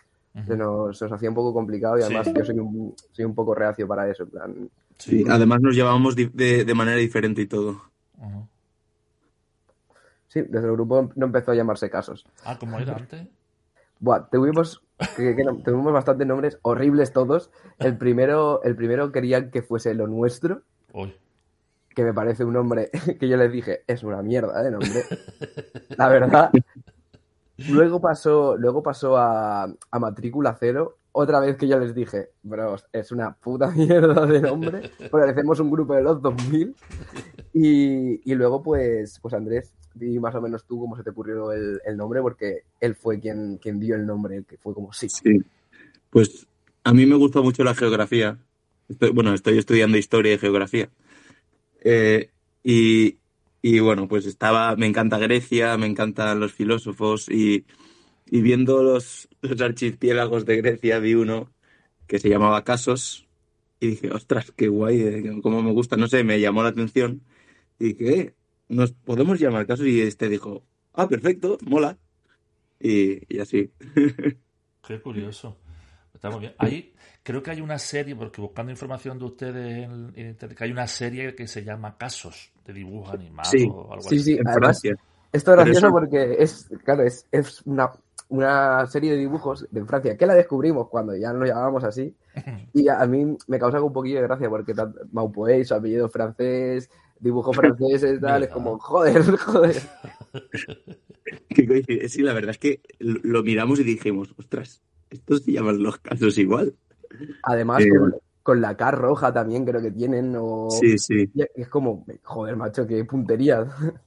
[0.46, 2.06] Se nos, se nos hacía un poco complicado y Sí.
[2.06, 4.22] además yo soy un, soy un poco reacio para eso.
[4.22, 7.82] En plan, Sí, además nos llevábamos de, de manera diferente y todo.
[8.16, 8.48] Ujú.
[10.32, 12.24] Sí, desde el grupo no empezó a llamarse casos.
[12.44, 13.26] Ah, ¿cómo era antes?
[14.00, 14.82] Buah, tuvimos,
[15.16, 17.50] que- tuvimos bastantes nombres horribles todos.
[17.78, 21.14] El primero, el primero querían que fuese lo nuestro, Uy.
[21.94, 22.90] que me parece un nombre
[23.20, 25.02] que yo les dije, es una mierda de nombre.
[25.96, 26.50] La verdad.
[27.68, 30.96] Luego pasó, luego pasó a, a matrícula cero.
[31.12, 34.90] Otra vez que yo les dije, bros, es una puta mierda de nombre.
[35.10, 36.74] Parecemos un grupo de los 2000.
[37.52, 41.52] Y, y luego, pues, pues Andrés, di más o menos tú cómo se te ocurrió
[41.52, 45.08] el, el nombre, porque él fue quien, quien dio el nombre, que fue como sí.
[45.08, 45.40] Sí.
[46.10, 46.46] Pues
[46.84, 48.38] a mí me gusta mucho la geografía.
[48.88, 50.90] Estoy- bueno, estoy estudiando historia y geografía.
[51.84, 52.30] Eh,
[52.62, 53.18] y,
[53.60, 57.64] y bueno, pues estaba, me encanta Grecia, me encantan los filósofos y,
[58.26, 61.50] y viendo los, los archipiélagos de Grecia vi uno
[62.06, 63.26] que se llamaba Casos
[63.80, 67.22] y dije, ostras, qué guay, eh, cómo me gusta, no sé, me llamó la atención
[67.78, 68.34] y dije, "Eh,
[68.72, 70.62] nos podemos llamar Casos y este dijo,
[70.94, 71.96] ah, perfecto, mola.
[72.80, 73.70] Y, y así.
[74.86, 75.58] Qué curioso.
[76.14, 76.54] Está muy bien.
[76.58, 80.64] Ahí creo que hay una serie, porque buscando información de ustedes en, en internet, que
[80.64, 84.24] hay una serie que se llama Casos de dibujos animados Sí, o algo Sí, así.
[84.24, 84.96] sí, En además, Francia.
[85.32, 87.90] esto es gracioso eso- porque es, claro, es, es una,
[88.28, 92.14] una serie de dibujos de Francia que la descubrimos cuando ya nos llamábamos así.
[92.74, 94.74] Y a, a mí me causa un poquillo de gracia porque
[95.12, 96.90] Maupoey, su apellido francés,
[97.22, 99.76] dibujo francés y tal, es como, joder, joder.
[101.48, 102.08] Qué coincidencia.
[102.08, 106.36] Sí, la verdad es que lo miramos y dijimos, ostras, estos se llaman los casos
[106.38, 106.74] igual.
[107.42, 110.68] Además, Eh, con, con la K roja también creo que tienen, o...
[110.70, 111.30] Sí, sí.
[111.54, 113.66] Es como, joder, macho, qué puntería.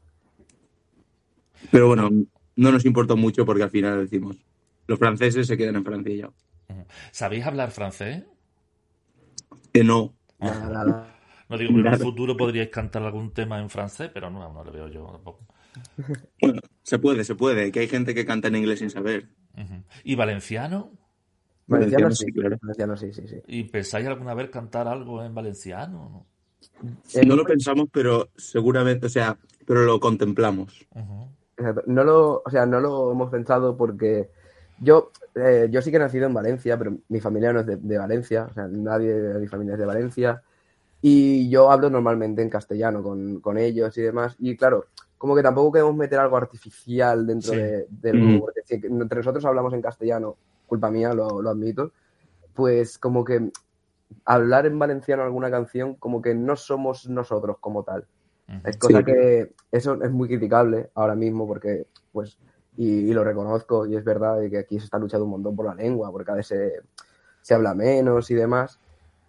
[1.72, 2.10] Pero bueno,
[2.56, 4.38] no nos importó mucho porque al final decimos,
[4.88, 6.30] los franceses se quedan en Francia y ya.
[7.12, 8.24] ¿Sabéis hablar francés?
[9.74, 10.14] Que no.
[10.40, 11.15] Nada, nada.
[11.50, 14.64] No digo que en el futuro podríais cantar algún tema en francés, pero no, no
[14.64, 15.46] lo veo yo tampoco.
[16.42, 17.72] Bueno, se puede, se puede.
[17.72, 19.28] Que hay gente que canta en inglés sin saber.
[20.04, 20.92] ¿Y valenciano?
[21.68, 22.58] Valenciano Valenciano sí, sí, claro.
[22.62, 23.42] Valenciano sí, sí, sí.
[23.48, 26.26] ¿Y pensáis alguna vez cantar algo en valenciano?
[27.14, 30.86] Eh, No lo pensamos, pero seguramente, o sea, pero lo contemplamos.
[31.58, 31.84] Exacto.
[31.88, 34.30] No lo, o sea, no lo hemos pensado porque
[34.80, 37.78] yo, eh, yo sí que he nacido en Valencia, pero mi familia no es de,
[37.78, 40.44] de Valencia, o sea, nadie de mi familia es de Valencia.
[41.08, 44.36] Y yo hablo normalmente en castellano con, con ellos y demás.
[44.40, 44.86] Y claro,
[45.20, 47.60] como que tampoco queremos meter algo artificial dentro Sí.
[47.60, 48.22] de- del Mm.
[48.22, 51.92] grupo, porque si entre nosotros hablamos en castellano, culpa mía, lo, lo admito,
[52.56, 53.52] pues como que
[54.26, 58.08] hablar en valenciano alguna canción, como que no somos nosotros como tal.
[58.64, 59.06] Es cosa Sí.
[59.06, 62.40] que eso es muy criticable ahora mismo porque, pues,
[62.78, 65.56] y, y lo reconozco y es verdad de que aquí se está luchando un montón
[65.56, 66.82] por la lengua, porque cada vez se,
[67.44, 68.80] se habla menos y demás.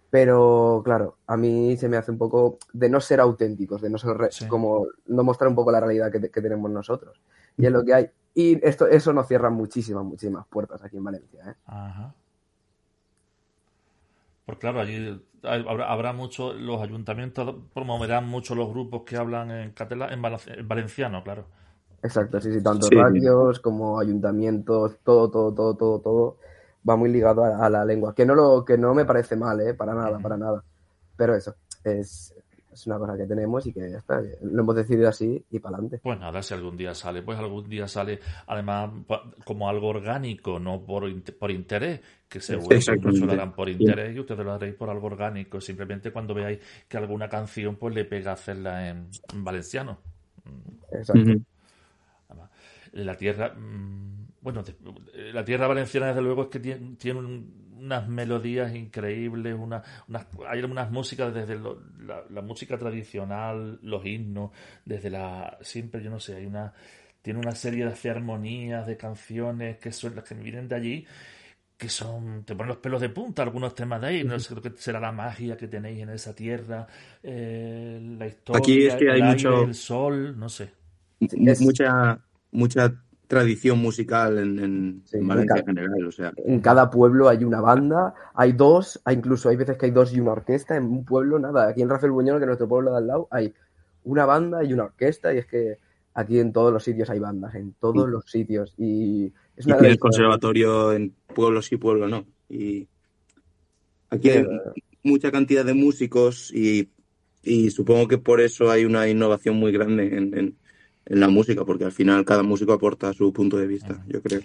[0.09, 3.97] Pero claro, a mí se me hace un poco de no ser auténticos, de no
[3.97, 4.47] ser re- Sí.
[4.47, 7.19] como no mostrar un poco la realidad que, te- que tenemos nosotros.
[7.57, 8.09] Y es lo que hay.
[8.33, 11.43] Y esto, eso nos cierra muchísimas, muchísimas puertas aquí en Valencia.
[11.51, 11.55] ¿eh?
[11.65, 12.13] Ajá.
[14.45, 19.71] Pues claro, allí habrá, habrá mucho, los ayuntamientos promoverán mucho los grupos que hablan en
[19.71, 21.45] catalán, en, valencia- en valenciano, claro.
[22.01, 22.95] Exacto, sí, sí, tanto Sí.
[22.95, 26.37] radios como ayuntamientos, todo, todo, todo, todo, todo
[26.87, 28.13] va muy ligado a, a la lengua.
[28.13, 29.73] Que no lo, que no me parece mal, ¿eh?
[29.73, 30.63] Para nada, para nada.
[31.15, 32.33] Pero eso, es,
[32.77, 35.59] es una cosa que tenemos y que ya está, que lo hemos decidido así y
[35.59, 35.99] para adelante.
[36.03, 38.91] Pues nada, si algún día sale, pues algún día sale, además,
[39.43, 44.19] como algo orgánico, no por, por interés, que seguro que lo harán por interés y
[44.19, 48.33] ustedes lo haréis por algo orgánico, simplemente cuando veáis que alguna canción pues le pega
[48.33, 49.97] hacerla en, en valenciano.
[50.91, 51.31] Exacto.
[52.93, 57.67] La tierra, mm, bueno, de- la tierra valenciana desde luego es que tiene, tiene un-
[57.79, 64.05] unas melodías increíbles, una, unas, hay unas músicas desde lo- la, la música tradicional, los
[64.05, 64.51] himnos,
[64.85, 66.73] desde la, siempre yo no sé, hay una,
[67.21, 71.05] tiene una serie de armonías, de canciones que son las que vienen de allí,
[71.77, 74.63] que son, te ponen los pelos de punta algunos temas de ahí, no sé, creo
[74.63, 76.87] que será la magia que tenéis en esa tierra,
[77.21, 80.71] eh, la historia, Aquí es que hay el aire, mucho- el sol, no sé.
[81.19, 82.19] Es- Mucha,
[82.51, 82.93] mucha
[83.27, 85.65] tradición musical en, en Sí, Valencia en claro.
[85.81, 86.33] general, o sea.
[86.37, 90.13] En cada pueblo hay una banda, hay dos, hay incluso hay veces que hay dos
[90.13, 90.75] y una orquesta.
[90.77, 93.27] En un pueblo, nada, aquí en Rafael Buñol, que es nuestro pueblo de al lado,
[93.31, 93.53] hay
[94.03, 95.77] una banda y una orquesta, y es que
[96.13, 98.11] aquí en todos los sitios hay bandas, en todos Sí.
[98.11, 98.73] los sitios.
[98.77, 99.97] Y es Y una tienes tradición.
[99.99, 102.25] conservatorio en pueblos y pueblos no.
[102.49, 102.87] Y
[104.09, 104.45] aquí hay
[105.03, 106.89] mucha cantidad de músicos y,
[107.43, 110.57] y supongo que por eso hay una innovación muy grande en,
[111.09, 114.41] en- la música, porque al final cada músico aporta su punto de vista, yo creo.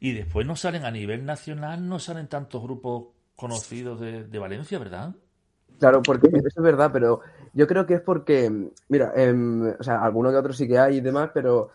[0.00, 4.78] Y después no salen a nivel nacional, no salen tantos grupos conocidos de, de Valencia,
[4.78, 5.14] ¿verdad?
[5.78, 7.20] Claro, porque eso es verdad, pero
[7.52, 8.50] yo creo que es porque,
[8.88, 11.70] mira, em, o sea, alguno que otro sí que hay y demás, pero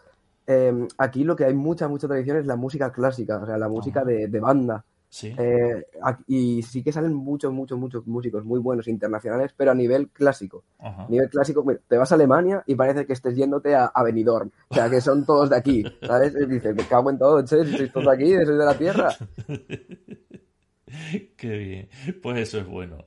[0.47, 3.69] em, aquí lo que hay mucha, mucha tradición es la música clásica, o sea, la
[3.69, 4.09] música Ajá.
[4.09, 4.83] de, de banda.
[5.11, 5.35] Sí.
[5.37, 5.85] Eh,
[6.25, 10.63] y sí que salen muchos, muchos, muchos músicos muy buenos internacionales, pero a nivel clásico.
[10.79, 11.03] Ajá.
[11.03, 14.51] A nivel clásico, te vas a Alemania y parece que estés yéndote a, a Benidorm.
[14.69, 16.33] O sea, que son todos de aquí, ¿sabes?
[16.41, 18.77] Y dices, me cago en todo, che, si sois todos de aquí, sois de la
[18.77, 19.09] tierra.
[21.37, 21.89] Qué bien.
[22.21, 23.05] Pues eso es bueno.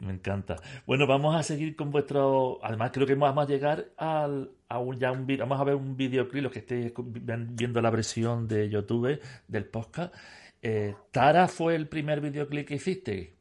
[0.00, 0.56] Me encanta.
[0.86, 2.58] Bueno, vamos a seguir con vuestro.
[2.62, 5.96] Además, creo que vamos a llegar al, a un, ya un Vamos a ver un
[5.96, 10.14] videoclip, los que estéis viendo la versión de YouTube del podcast.
[10.62, 13.36] Eh, Tara fue el primer videoclip que hiciste.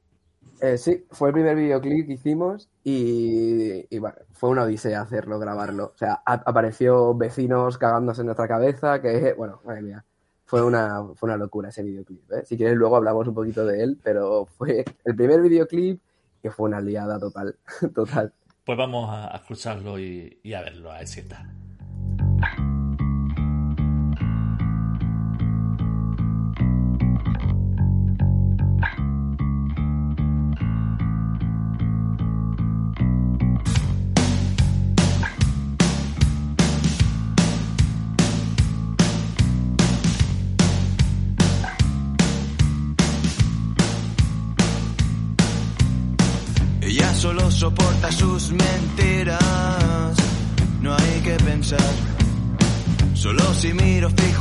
[0.62, 5.40] Eh, sí, fue el primer videoclip que hicimos y, y, bueno, fue una odisea hacerlo,
[5.40, 5.92] grabarlo.
[5.94, 10.06] O sea, apareció vecinos cagándose en nuestra cabeza, que, bueno, madre mía,
[10.46, 12.32] fue una, fue una locura ese videoclip.
[12.32, 12.46] ¿eh?
[12.46, 16.02] Si quieres luego hablamos un poquito de él, pero fue el primer videoclip
[16.42, 17.56] que fue una liada total,
[17.94, 18.34] total.
[18.66, 21.46] Pues vamos a, a escucharlo y, y a verlo, a ver si está.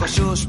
[0.07, 0.47] Sus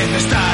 [0.00, 0.49] Parece estar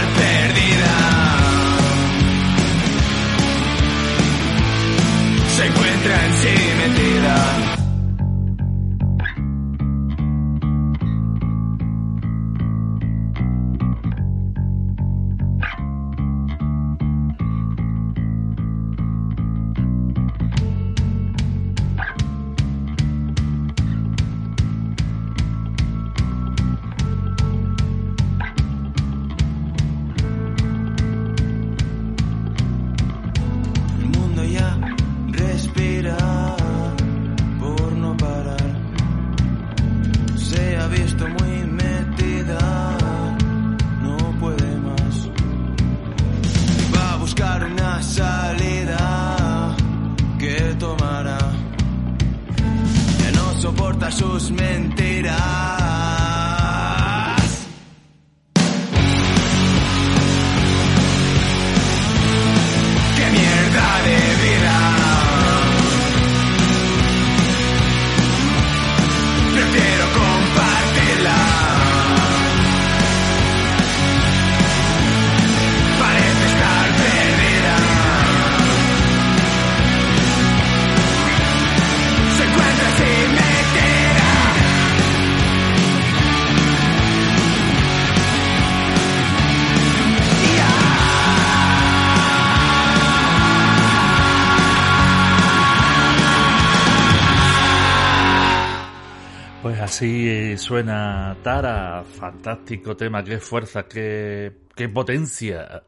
[99.96, 105.84] Así suena Tara, fantástico tema, qué fuerza, qué, qué potencia.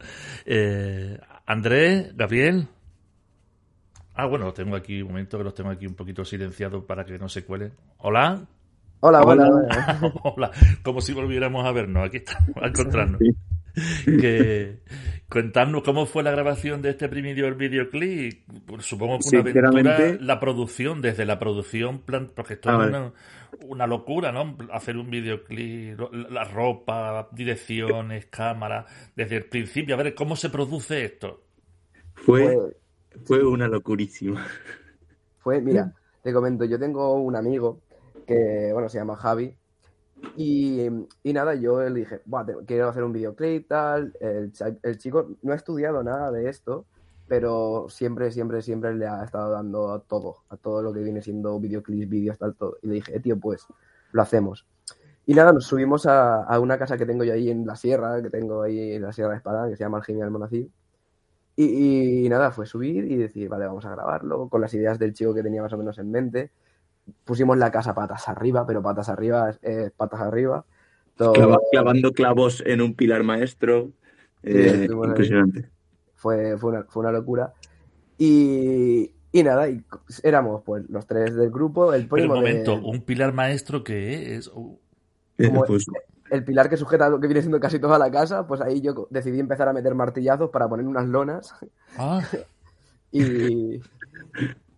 [0.46, 2.66] Eh, Andrés, Gabriel.
[4.14, 7.04] Ah, bueno, los tengo aquí, un momento que los tengo aquí un poquito silenciados para
[7.04, 7.74] que no se cuelen.
[7.98, 8.46] Hola.
[9.00, 9.46] Hola, hola.
[9.46, 10.12] Hola.
[10.22, 10.50] Hola,
[10.82, 13.18] como si volviéramos a vernos, aquí estamos, a encontrarnos.
[13.18, 13.36] Sí.
[14.04, 14.78] Que,
[15.28, 18.42] contarnos cómo fue la grabación de este primer videoclip.
[18.66, 23.12] Pues supongo que una aventura, la producción, desde la producción, plan, porque esto es una,
[23.62, 24.56] una locura, ¿no?
[24.72, 25.98] Hacer un videoclip,
[26.30, 29.94] la ropa, direcciones, cámara, desde el principio.
[29.94, 31.42] A ver, ¿cómo se produce esto?
[32.14, 32.76] Fue, Fue,
[33.24, 34.46] fue una locurísima.
[35.38, 37.80] fue, mira, te comento, yo tengo un amigo
[38.26, 39.54] que, bueno, se llama Javi.
[40.36, 40.86] Y,
[41.22, 44.12] y nada, yo le dije, "Buah, te- quiero hacer un videoclip, tal.
[44.20, 44.52] El,
[44.82, 46.86] el chico no ha estudiado nada de esto,
[47.26, 51.22] pero siempre, siempre, siempre le ha estado dando a todo, a todo lo que viene
[51.22, 52.78] siendo videoclips, vídeos, tal, todo.
[52.82, 53.66] Y le dije, "Eh, tío, pues
[54.12, 54.66] lo hacemos.
[55.26, 58.22] Y nada, nos subimos a, a una casa que tengo yo ahí en la sierra,
[58.22, 60.72] que tengo ahí en la Sierra de Espada, que se llama Algimia del Monacil.
[61.56, 65.12] Y, y nada, fue subir y decir, vale, vamos a grabarlo, con las ideas del
[65.12, 66.50] chico que tenía más o menos en mente.
[67.24, 70.64] Pusimos la casa patas arriba, pero patas arriba es es patas arriba.
[71.16, 73.90] Todo- Clava- clavando clavos en un pilar maestro.
[74.42, 75.68] Eh, impresionante.
[76.14, 77.52] fue, fue, una, fue una locura.
[78.18, 79.82] Y, y nada, y
[80.22, 84.36] éramos pues los tres del grupo, el Pero un de- momento, un pilar maestro que
[84.36, 84.48] es.
[84.48, 84.78] Uh,
[85.38, 85.86] Eh, Como- pues,
[86.30, 89.06] el pilar que sujeta lo que viene siendo casi toda la casa, pues ahí yo
[89.10, 91.54] decidí empezar a meter martillazos para poner unas lonas
[91.96, 92.20] ah,
[93.12, 93.80] y,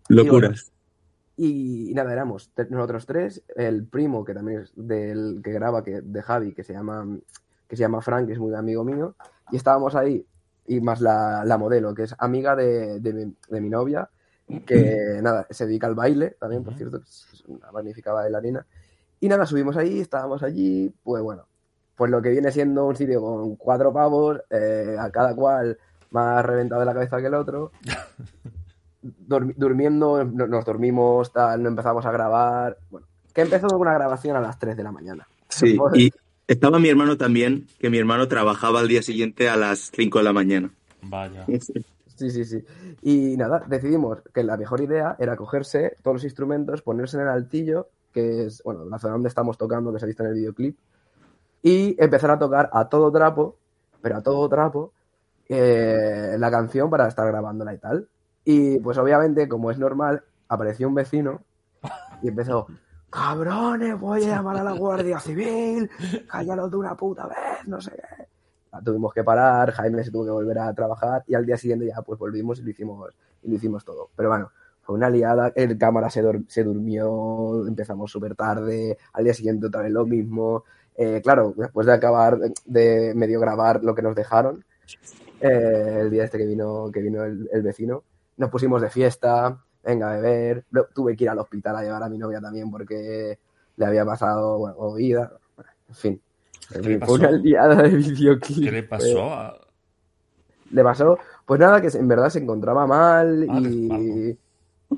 [0.08, 0.70] locuras.
[1.42, 6.20] Y, nada, éramos nosotros tres, el primo que también es del que graba, que, de
[6.20, 7.06] Javi, que se llama
[7.66, 9.14] que se llama Frank, que es muy amigo mío,
[9.50, 10.26] y estábamos ahí,
[10.66, 14.10] y más la, la modelo, que es amiga de, de mi, de mi novia,
[14.66, 18.66] que nada, se dedica al baile también, por cierto, es una magnífica bailarina.
[19.20, 21.46] Y nada, subimos allí, estábamos allí, pues bueno,
[21.94, 25.78] pues lo que viene siendo un sitio con cuatro pavos, eh, a cada cual
[26.10, 27.72] más reventado de la cabeza que el otro.
[29.02, 32.76] Durmiendo, no- nos dormimos, tal, no empezamos a grabar.
[32.90, 35.26] Bueno, que empezó con una grabación a las 3 de la mañana.
[35.48, 36.10] Sí, y
[36.46, 40.24] estaba mi hermano también, que mi hermano trabajaba al día siguiente a las 5 de
[40.24, 40.70] la mañana.
[41.02, 41.46] vaya.
[42.16, 42.62] Sí, sí, sí.
[43.00, 47.28] Y nada, decidimos que la mejor idea era cogerse todos los instrumentos, ponerse en el
[47.30, 50.34] altillo, que es, bueno, la zona donde estamos tocando, que se ha visto en el
[50.34, 50.76] videoclip,
[51.62, 53.56] y empezar a tocar a todo trapo,
[54.02, 54.92] pero a todo trapo,
[55.48, 58.06] eh, la canción para estar grabándola y tal.
[58.52, 61.40] Y pues obviamente, como es normal, apareció un vecino
[62.20, 62.66] y empezó,
[63.08, 65.88] cabrones, voy a llamar a la Guardia Civil,
[66.28, 68.26] cállalo de una puta vez, no sé qué.
[68.72, 71.86] La tuvimos que parar, Jaime se tuvo que volver a trabajar y al día siguiente
[71.86, 74.10] ya pues volvimos y lo hicimos, y lo hicimos todo.
[74.16, 74.50] Pero bueno,
[74.82, 79.82] fue una liada, el cámara se, se durmió, empezamos súper tarde, al día siguiente otra
[79.82, 80.64] vez lo mismo.
[80.96, 84.64] Eh, claro, después de acabar de medio grabar lo que nos dejaron,
[85.40, 88.02] eh, el día este que vino, que vino el, el vecino,
[88.40, 90.64] nos pusimos de fiesta, venga a beber,
[90.94, 93.38] tuve que ir al hospital a llevar a mi novia también porque
[93.76, 94.98] le había pasado, bueno,
[95.88, 96.22] en fin.
[96.74, 98.64] En ¿Qué le fin, fue una liada de videoclip.
[98.64, 99.32] ¿Qué le pasó?
[99.32, 99.60] a-
[100.72, 104.38] Le pasó, pues nada, que en verdad se encontraba mal Ah, y...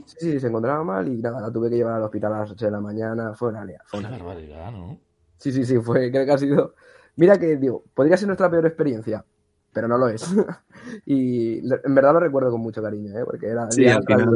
[0.05, 2.51] Sí, sí, se encontraba mal y nada, la tuve que llevar al hospital a las
[2.51, 3.85] 8 de la mañana, fue una liada.
[3.87, 4.99] fue una barbaridad, ¿no?
[5.39, 6.75] Sí, sí, sí, fue, creo que ha sido...
[7.17, 9.25] Mira que, digo, podría ser nuestra peor experiencia,
[9.73, 10.25] pero no lo es.
[11.07, 13.25] y en verdad lo recuerdo con mucho cariño, ¿eh?
[13.25, 14.29] Porque era Sí, al final-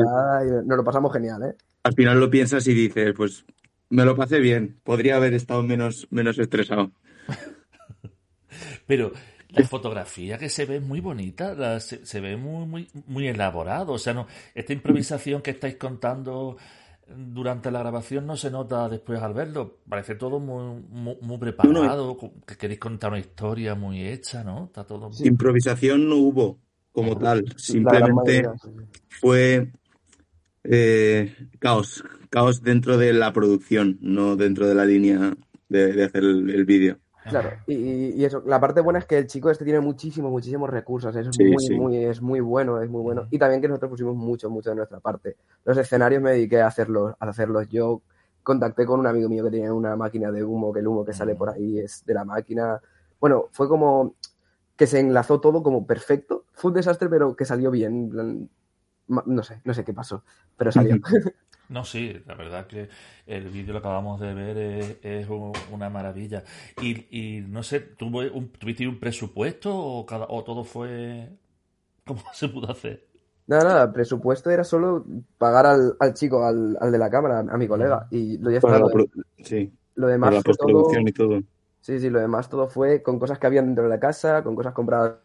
[0.46, 1.54] y nos lo pasamos genial, ¿eh?
[1.82, 3.44] Al final lo piensas y dices, pues
[3.90, 6.90] me lo pasé bien, podría haber estado menos, menos estresado.
[8.86, 9.12] Pero
[9.50, 13.28] la fotografía que se ve es muy bonita, la- se, se ve muy, muy, muy
[13.28, 13.92] elaborado.
[13.92, 16.56] O sea, no, esta improvisación que estáis contando
[17.14, 19.78] durante la grabación no se nota después al verlo.
[19.88, 24.64] Parece todo muy, muy, muy preparado, que queréis contar una historia muy hecha, ¿no?
[24.64, 25.26] Está todo muy...
[25.26, 26.58] Improvisación no hubo
[26.92, 28.48] como tal, simplemente
[29.08, 29.70] fue
[30.64, 35.36] eh, caos, caos dentro de la producción, no dentro de la línea
[35.68, 36.98] de, de hacer el, el vídeo.
[37.28, 41.14] Claro, y, eso, la parte buena es que el chico este tiene muchísimos, muchísimos recursos,
[41.16, 41.74] es Sí, muy, sí.
[41.74, 43.26] muy, es muy bueno, es muy bueno.
[43.30, 45.36] Y también que nosotros pusimos mucho, mucho de nuestra parte.
[45.64, 48.02] Los escenarios me dediqué a hacerlos, a hacerlos yo.
[48.42, 51.12] Contacté con un amigo mío que tenía una máquina de humo, que el humo que
[51.12, 52.80] sale por ahí es de la máquina.
[53.18, 54.14] Bueno, fue como
[54.76, 56.44] que se enlazó todo como perfecto.
[56.52, 58.48] Fue un desastre, pero que salió bien.
[59.08, 60.22] No sé, no sé qué pasó,
[60.56, 60.96] pero salió.
[61.68, 62.88] No, sí, la verdad que
[63.26, 66.44] el vídeo lo acabamos de ver es, es un- una maravilla.
[66.80, 67.06] Y,
[67.38, 71.28] y no sé, ¿tuvo un, ¿tuviste un presupuesto o, cada, o todo fue...
[72.06, 73.06] ¿Cómo se pudo hacer?
[73.48, 75.04] Nada, nada, el presupuesto era solo
[75.38, 78.06] pagar al, al chico, al, al de la cámara, a mi colega.
[78.10, 78.80] Y lo ya Para está.
[78.80, 79.06] la pro-
[79.44, 79.72] sí.
[79.94, 81.02] Lo demás la fue todo.
[81.02, 81.42] postproducción y todo.
[81.80, 84.56] Sí, sí, lo demás todo fue con cosas que habían dentro de la casa, con
[84.56, 85.18] cosas compradas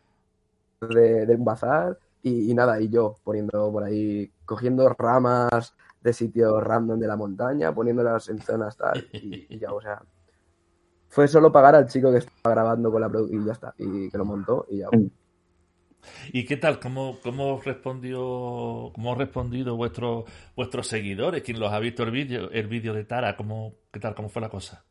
[0.82, 6.14] de, de un bazar y, y nada, y yo poniendo por ahí, cogiendo ramas de
[6.14, 10.02] sitios random de la montaña, poniéndolas en zonas tal, y, y ya, o sea,
[11.08, 14.10] fue solo pagar al chico que estaba grabando con la producción y ya está, y
[14.10, 14.88] que lo montó y ya.
[16.32, 16.80] ¿Y qué tal?
[16.80, 20.26] ¿Cómo, cómo respondió, cómo han respondido vuestros
[20.56, 21.44] vuestros seguidores?
[21.44, 23.36] ¿Quién los ha visto el vídeo el vídeo de Tara?
[23.36, 24.16] ¿Cómo, ¿Qué tal?
[24.16, 24.84] ¿Cómo fue la cosa?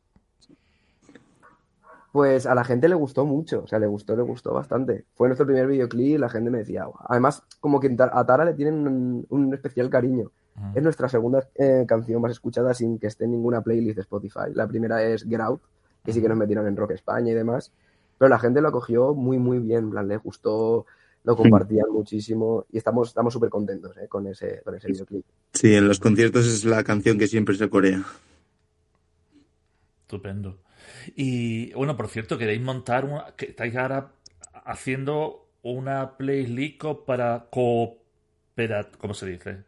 [2.13, 5.07] Pues a la gente le gustó mucho, o sea, le gustó, le gustó bastante.
[5.15, 8.87] Fue nuestro primer videoclip, la gente me decía, además, como que a Tara le tienen
[8.87, 10.33] un, un especial cariño.
[10.75, 14.53] Es nuestra segunda eh, canción más escuchada sin que esté en ninguna playlist de Spotify.
[14.55, 15.63] La primera es Get Out,
[16.05, 17.73] que sí que nos metieron en Rock España y demás.
[18.19, 19.85] Pero la gente lo acogió muy, muy bien.
[19.85, 20.87] En plan, le gustó,
[21.25, 25.25] lo compartían muchísimo y estamos estamos súper contentos eh, con ese, con ese videoclip.
[25.55, 28.05] Sí, en los conciertos es la canción que siempre se corea.
[30.03, 30.59] Estupendo.
[31.15, 34.13] Y bueno, por cierto, queréis montar una, que estáis ahora
[34.65, 39.65] haciendo una playlist para cooperat, ¿cómo se dice?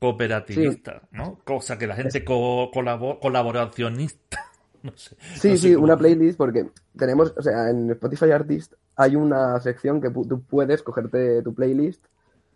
[0.00, 1.38] Cooperativista, ¿no?
[1.44, 4.38] Cosa que la gente co- colabo- colaboracionista,
[4.82, 5.16] no sé.
[5.36, 9.16] Sí, no sé sí, cómo- una playlist porque tenemos, o sea, en Spotify Artist hay
[9.16, 12.04] una sección que tú puedes cogerte tu playlist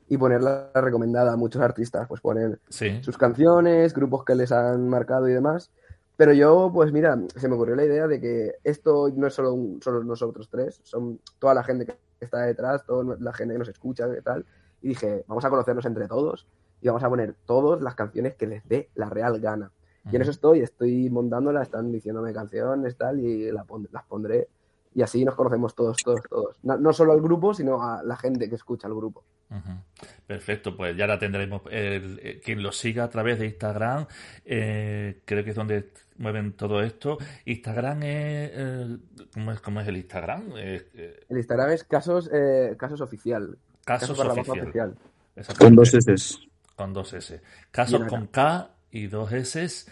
[0.09, 2.07] y ponerla recomendada a muchos artistas.
[2.09, 3.03] Pues ponen Sí.
[3.03, 5.71] sus canciones, grupos que les han marcado y demás.
[6.17, 9.53] Pero yo, pues mira, se me ocurrió la idea de que esto no es solo,
[9.55, 13.59] un- solo nosotros tres, son toda la gente que está detrás, toda la gente que
[13.59, 14.45] nos escucha y tal.
[14.83, 16.47] Y dije, vamos a conocernos entre todos
[16.85, 19.71] y vamos a poner todas las canciones que les dé la real gana.
[20.13, 24.49] Y en eso estoy, estoy montándola, están diciéndome canciones, tal, y la pon- las pondré.
[24.95, 26.57] Y así nos conocemos todos, todos, todos.
[26.63, 29.25] No, no solo al grupo, sino a la gente que escucha al grupo.
[30.27, 31.63] Perfecto, pues ya la tendremos.
[31.71, 34.07] El- eh, quien lo siga a través de Instagram,
[34.45, 37.17] eh, creo que es donde mueven todo esto.
[37.47, 38.51] Instagram es.
[38.53, 38.99] eh,
[39.33, 40.53] ¿cómo, es cómo es el Instagram?
[40.59, 43.57] Eh, eh, El Instagram es casos, eh, casos oficial.
[43.87, 44.61] casos baja oficial.
[44.61, 44.95] oficial.
[45.59, 45.95] Con dos.
[45.95, 46.39] S.
[46.75, 47.41] Con dos S.
[47.71, 49.87] Casos con K y dos S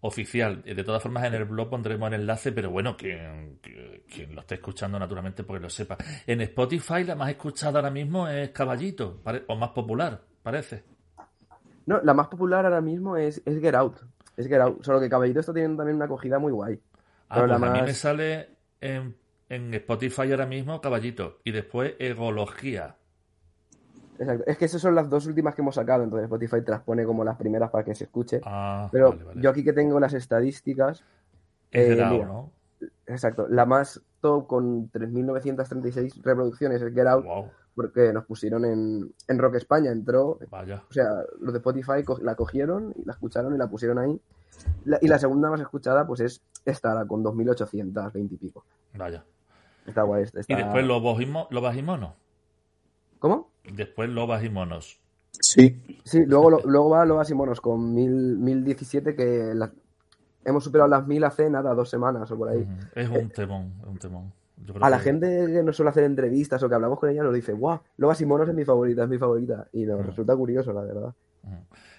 [0.00, 0.62] oficial.
[0.62, 3.58] De todas formas, en el blog pondremos el enlace, pero bueno, quien,
[4.08, 5.96] quien lo esté escuchando naturalmente porque lo sepa.
[6.26, 10.84] En Spotify la más escuchada ahora mismo es Caballito, o más popular, parece.
[11.86, 14.00] No, la más popular ahora mismo es, es Get Out.
[14.36, 14.84] Es Get Out.
[14.84, 16.80] Solo que Caballito está teniendo también una acogida muy guay.
[17.28, 18.48] Ah, Pero pues la a mí me sale
[18.80, 19.16] en,
[19.48, 22.96] en Spotify ahora mismo Caballito y después Egología.
[24.18, 24.44] Exacto.
[24.46, 27.04] Es que esas son las dos últimas que hemos sacado, entonces Spotify te las pone
[27.04, 28.40] como las primeras para que se escuche.
[28.44, 29.40] Ah, Pero vale, vale.
[29.42, 31.04] yo aquí que tengo las estadísticas,
[31.70, 32.26] Es eh, mira.
[32.26, 32.50] ¿no?
[33.06, 39.12] exacto, la más top con 3.936 reproducciones es Get Out, Wow, porque nos pusieron en,
[39.28, 40.82] en Rock España, entró, vaya.
[40.88, 41.08] o sea,
[41.40, 44.20] los de Spotify co- la cogieron y la escucharon y la pusieron ahí.
[44.86, 48.64] La- y la segunda más escuchada pues es esta, con 2.820 y pico.
[48.94, 49.22] Vaya.
[49.86, 50.22] Está guay.
[50.24, 50.40] Está...
[50.48, 50.84] Y después
[51.28, 52.12] mo- lobas y monos.
[53.18, 53.50] ¿Cómo?
[53.64, 54.98] Después lobas y monos.
[55.40, 55.98] Sí.
[56.04, 59.72] Sí, luego, lo- luego va Lobas y Monos con 1000, 1017 que la-
[60.44, 62.66] hemos superado las 1000 hace nada, dos semanas o por ahí.
[62.94, 64.32] Es un temón, es un temón.
[64.64, 67.22] Yo creo A la gente que nos suele hacer entrevistas o que hablamos con ella
[67.22, 69.68] nos dice, wow, Lobas y Monos es mi favorita, es mi favorita.
[69.72, 71.14] Y nos resulta curioso, la verdad.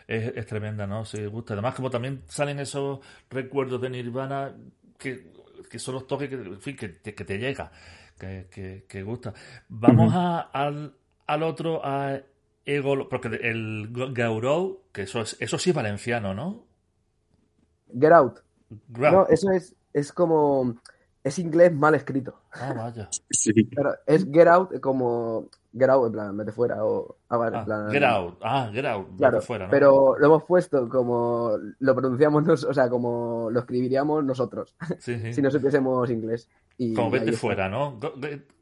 [0.07, 1.05] Es, es tremenda, ¿no?
[1.05, 1.53] Sí, gusta.
[1.53, 2.99] Además, como también salen esos
[3.29, 4.55] recuerdos de Nirvana
[4.97, 5.31] que,
[5.69, 7.71] que son los toques que, en fin, que, te- que te llega,
[8.17, 9.33] que, que, que gusta.
[9.69, 10.93] Vamos a, al,
[11.27, 12.19] al otro, a
[12.65, 16.65] Ego, porque el Gaurou, que eso, es, eso sí es valenciano, ¿no?
[17.93, 18.39] Get Out.
[18.89, 19.11] Grau.
[19.13, 20.75] No, eso es, es como,
[21.23, 22.41] es inglés mal escrito.
[22.51, 23.09] Ah, vaya.
[23.29, 23.53] Sí.
[23.53, 27.61] Pero es Get Out como, Get Out, en plan, vete fuera o, ah, vale, en
[27.61, 28.37] Ah, plan, get out.
[28.41, 29.05] Ah, get out.
[29.07, 29.71] vete Claro, fuera, ¿no?
[29.71, 35.17] pero lo hemos puesto como lo pronunciamos, nos- o sea, como lo escribiríamos nosotros, Sí,
[35.19, 35.33] sí.
[35.33, 36.49] si no supiésemos inglés.
[36.79, 37.99] Y Como vete fuera, ¿no?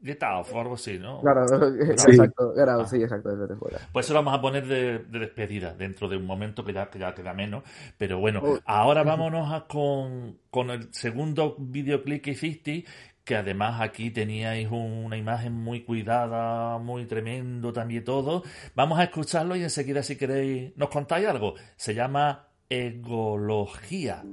[0.01, 1.20] Get, out o algo así, ¿no?
[1.22, 1.45] Claro,
[1.97, 2.11] Sí.
[2.11, 2.86] exacto, out, Ah.
[2.88, 3.80] sí, exacto, vete fuera.
[3.91, 6.89] Pues eso lo vamos a poner de, de despedida dentro de un momento que ya,
[6.89, 7.63] que ya queda menos.
[7.97, 8.57] Pero bueno, Oh.
[8.66, 12.86] ahora vámonos a con, con el segundo videoclip que hiciste,
[13.26, 18.43] que además aquí teníais un- una imagen muy cuidada, muy tremendo también todo.
[18.76, 21.55] Vamos a escucharlo y enseguida si queréis nos contáis algo.
[21.76, 24.24] Se llama Egología.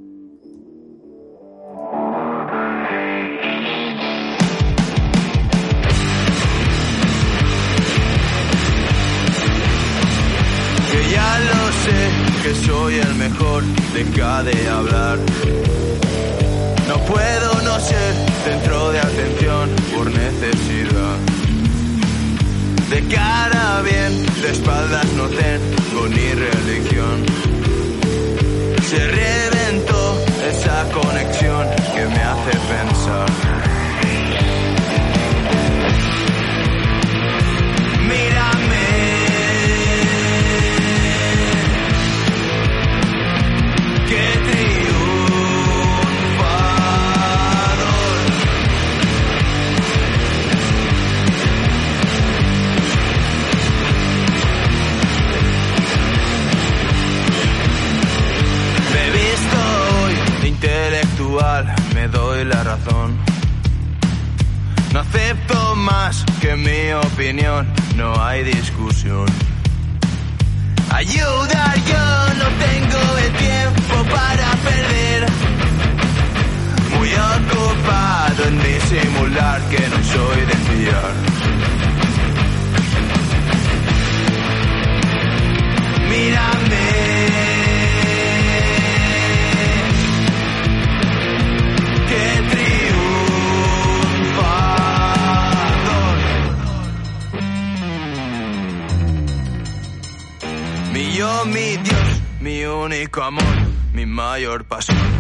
[11.11, 13.63] Ya lo sé, que soy el mejor,
[13.95, 15.19] deja de hablar.
[16.89, 21.17] No puedo no ser centro de atención por necesidad.
[22.91, 27.25] De cara bien, de espaldas no tengo ni religión.
[28.89, 30.19] Se reventó
[30.51, 33.72] esa conexión que me hace pensar.
[62.45, 63.17] La razón.
[64.93, 67.67] No acepto más que mi opinión,
[67.97, 69.27] no hay discusión.
[70.91, 75.27] Ayudar yo no tengo el tiempo para perder.
[76.97, 81.82] Muy ocupado en disimular que no soy de fiar.
[101.23, 103.57] Yo, mi Dios, mi único amor,
[103.93, 105.12] mi mayor pasión.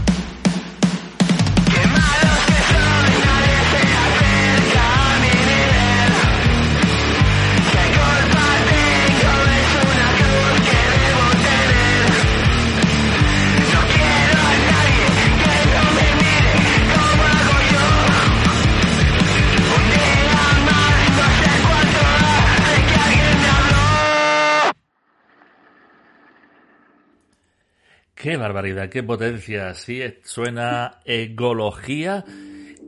[28.22, 29.74] Qué barbaridad, qué potencia.
[29.74, 32.24] Sí, suena egología,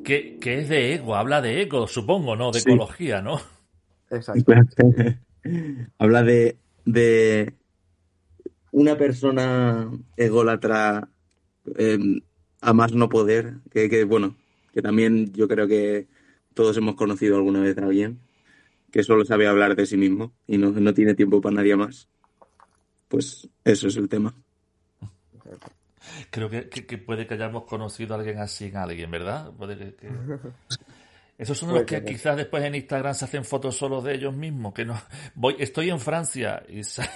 [0.04, 2.52] que, que es de ego, habla de ego, supongo, ¿no?
[2.52, 2.70] De Sí.
[2.70, 3.40] ecología, ¿no?
[4.10, 4.52] Exacto.
[5.98, 7.52] Habla de, de
[8.70, 11.08] una persona ególatra
[11.76, 11.98] eh,
[12.60, 14.36] a más no poder, que, que, bueno,
[14.72, 16.06] que también yo creo que
[16.54, 18.20] todos hemos conocido alguna vez a alguien
[18.92, 22.08] que solo sabe hablar de sí mismo y no, no tiene tiempo para nadie más.
[23.08, 24.32] Pues eso es el tema.
[26.34, 29.52] Creo que, que- que puede que hayamos conocido a alguien así en alguien, ¿verdad?
[29.56, 30.08] Puede que, que-
[31.38, 34.72] Esos son los que quizás después en Instagram se hacen fotos solo de ellos mismos,
[34.72, 34.94] que no
[35.34, 37.08] voy, estoy en Francia y sale,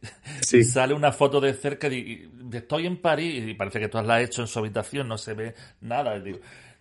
[0.42, 0.58] Sí.
[0.58, 3.98] y sale una foto de cerca y, y estoy en París y parece que tú
[4.02, 6.18] la has hecho en su habitación, no se ve nada.
[6.20, 6.38] Digo,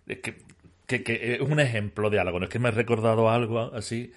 [0.07, 0.37] es que,
[0.85, 4.11] que, que es un ejemplo de algo, no es que me he recordado algo así,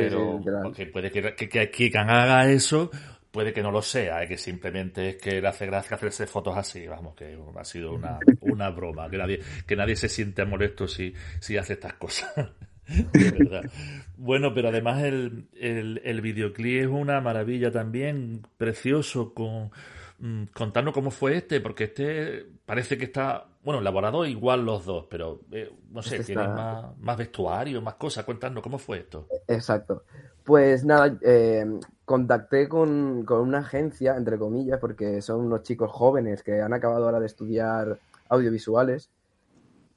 [0.00, 0.40] pero
[0.74, 2.90] sí, puede que, que, que quien haga eso,
[3.36, 6.56] puede que no lo sea, eh, que simplemente es que le hace gracia hacerse fotos
[6.56, 10.88] así, vamos, que ha sido una, una broma, que nadie, que nadie se siente molesto
[10.88, 12.32] si, si hace estas cosas.
[13.12, 13.70] De verdad.
[14.16, 19.70] Bueno, pero además el, el, el videoclip es una maravilla también, precioso, con
[20.18, 25.04] mm, contarnos cómo fue este, porque este parece que está, bueno, elaborado igual los dos,
[25.10, 29.00] pero eh, no sé, Este tiene está- más, más vestuario, más cosas, cuéntanos cómo fue
[29.00, 29.28] esto.
[29.46, 30.04] Exacto.
[30.46, 31.66] Pues nada, eh,
[32.04, 37.04] contacté con, con una agencia, entre comillas, porque son unos chicos jóvenes que han acabado
[37.04, 39.10] ahora de estudiar audiovisuales.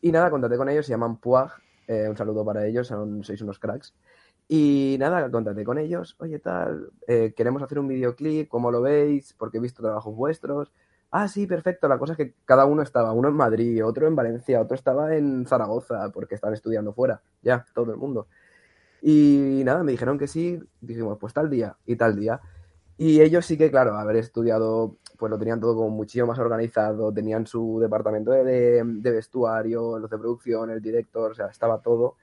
[0.02, 1.52] Y nada, contacté con ellos, se llaman Puag,
[1.88, 3.94] eh, un saludo para ellos, son, sois unos cracks.
[4.48, 9.36] Y nada, contacté con ellos, oye tal, eh, queremos hacer un videoclip, ¿cómo lo veis?
[9.38, 10.72] Porque he visto trabajos vuestros.
[11.12, 11.88] Ah, sí, perfecto.
[11.88, 15.16] La cosa es que cada uno estaba, uno en Madrid, otro en Valencia, otro estaba
[15.16, 18.26] en Zaragoza, porque estaban estudiando fuera, ya, todo el mundo.
[19.02, 22.42] Y nada, me dijeron que sí, dijimos, pues tal día y tal día.
[22.98, 27.14] Y ellos sí que, claro, haber estudiado, pues lo tenían todo como muchísimo más organizado,
[27.14, 31.82] tenían su departamento de, de- de vestuario, los de producción, el director, o sea, estaba
[31.82, 32.16] todo.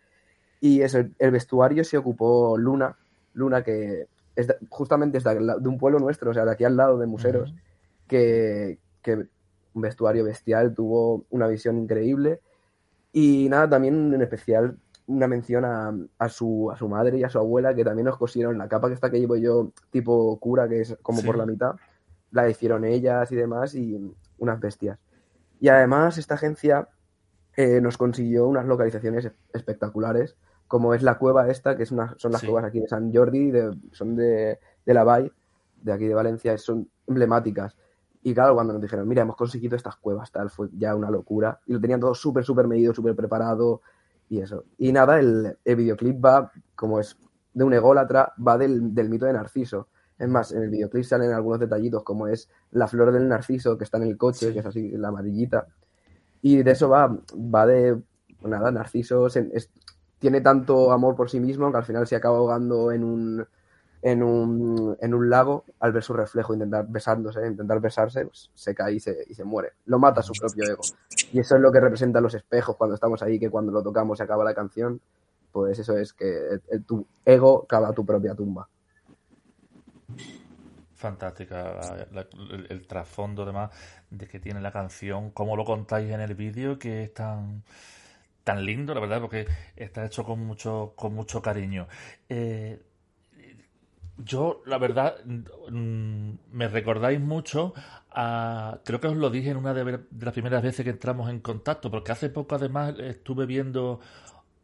[0.61, 2.97] Y eso, el, vestuario se ocupó Luna,
[3.35, 4.07] Luna que
[4.37, 7.07] es de- justamente es de un pueblo nuestro, o sea, de aquí al lado de
[7.07, 7.55] Museros,
[8.09, 9.27] que, que
[9.75, 12.41] un vestuario bestial, tuvo una visión increíble.
[13.13, 17.29] Y nada, también en especial una mención a, a su, a su madre y a
[17.29, 20.69] su abuela, que también nos cosieron la capa que esta que llevo yo, tipo cura,
[20.69, 21.27] que es como Sí.
[21.27, 21.77] por la mitad,
[22.33, 24.99] la hicieron ellas y demás, y unas bestias.
[25.61, 26.89] Y además esta agencia
[27.57, 30.37] eh, nos consiguió unas localizaciones espectaculares,
[30.69, 32.47] como es la cueva esta, que es una, son las Sí.
[32.49, 35.33] cuevas aquí de San Jordi, de- son de, de la Vall,
[35.81, 37.77] de aquí de Valencia, son emblemáticas.
[38.23, 41.61] Y claro, cuando nos dijeron, mira, hemos conseguido estas cuevas, tal, fue ya una locura.
[41.67, 43.83] Y lo tenían todo súper, súper medido, súper preparado
[44.29, 44.65] y eso.
[44.79, 47.17] Y nada, el, el videoclip va, como es
[47.55, 49.89] de un ególatra, va del, del mito de Narciso.
[50.19, 53.85] Es más, en el videoclip salen algunos detallitos, como es la flor del narciso que
[53.85, 55.67] está en el coche, que es así, la amarillita.
[56.43, 58.01] Y de eso va, va de,
[58.43, 59.71] nada, Narciso se- es-
[60.19, 63.47] tiene tanto amor por sí mismo que al final se acaba ahogando en un,
[64.07, 68.73] en un, en un lago, al ver su reflejo, intentar besándose, intentar besarse, pues se
[68.73, 69.73] cae y se, y se muere.
[69.87, 70.83] Lo mata su propio ego.
[71.33, 74.19] Y eso es lo que representan los espejos cuando estamos ahí, que cuando lo tocamos
[74.19, 75.01] se acaba la canción.
[75.51, 76.31] Pues eso es que
[76.87, 78.69] tu ego cava tu propia tumba.
[80.95, 82.07] Fantástica
[82.69, 83.73] el trasfondo además
[84.09, 87.65] de que tiene la canción, cómo lo contáis en el vídeo, que es tan,
[88.45, 91.89] tan lindo, la verdad, porque está hecho con mucho, con mucho cariño.
[92.29, 92.81] Eh,
[94.19, 97.75] yo, la verdad, mm, me recordáis mucho
[98.11, 101.41] a, creo que os lo dije en una de, las primeras veces que entramos en
[101.41, 104.01] contacto, porque hace poco además estuve viendo,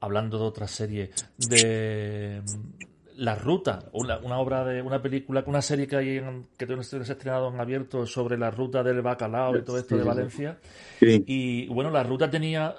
[0.01, 5.61] hablando de otra serie, de mm, La Ruta, una, una obra de una película, una
[5.61, 9.59] serie que hay en, que se ha estrenado en abierto sobre la ruta del bacalao
[9.59, 10.05] y todo esto de.
[10.05, 10.59] Valencia.
[10.99, 11.23] Sí.
[11.27, 12.75] Y bueno, la ruta tenía.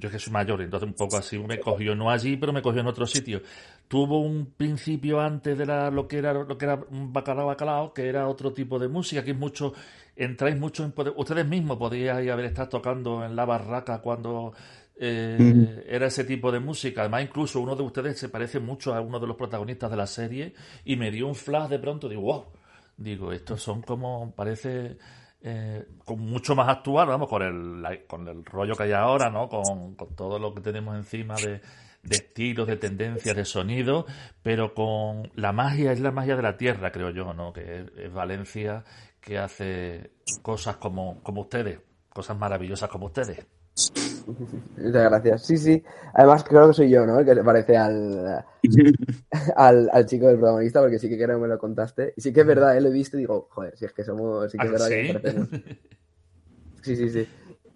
[0.00, 2.80] Yo que soy mayor, entonces un poco así me cogió, no allí, pero me cogió
[2.80, 3.42] en otro sitio.
[3.88, 8.06] Tuvo un principio antes de la, lo que era lo que era bacalao bacalao, que
[8.06, 9.72] era otro tipo de música, que es mucho,
[10.14, 14.52] entráis mucho en poder- ustedes mismos podíais haber estado tocando en la barraca cuando
[15.00, 17.00] eh, era ese tipo de música.
[17.02, 20.06] Además, incluso uno de ustedes se parece mucho a uno de los protagonistas de la
[20.06, 22.44] serie y me dio un flash de pronto, digo, wow,
[22.96, 24.98] digo, estos son como, parece
[25.40, 29.48] eh, con mucho más actual, vamos, con el, con el rollo que hay ahora, ¿no?
[29.48, 31.60] Con, con todo lo que tenemos encima de,
[32.02, 34.06] de estilos, de tendencias, de sonido,
[34.42, 37.52] pero con la magia, es la magia de la tierra, creo yo, ¿no?
[37.52, 38.84] Que es, es Valencia
[39.20, 40.10] que hace
[40.42, 41.80] cosas como, como ustedes,
[42.10, 43.46] cosas maravillosas como ustedes.
[44.76, 45.46] Muchas gracias.
[45.46, 45.82] Sí, sí.
[46.14, 47.18] Además, creo que soy yo, ¿no?
[47.20, 48.44] El que se parece al,
[49.56, 52.12] al, al chico del protagonista, porque sí que creo que me lo contaste.
[52.16, 52.80] Y sí que es verdad, ¿eh?
[52.80, 54.88] lo he visto y digo, joder, si es que somos, sí que es ¿Ah, verdad
[54.88, 55.12] que sí?
[55.12, 55.48] nos parecemos.
[56.82, 57.28] Sí, sí, sí.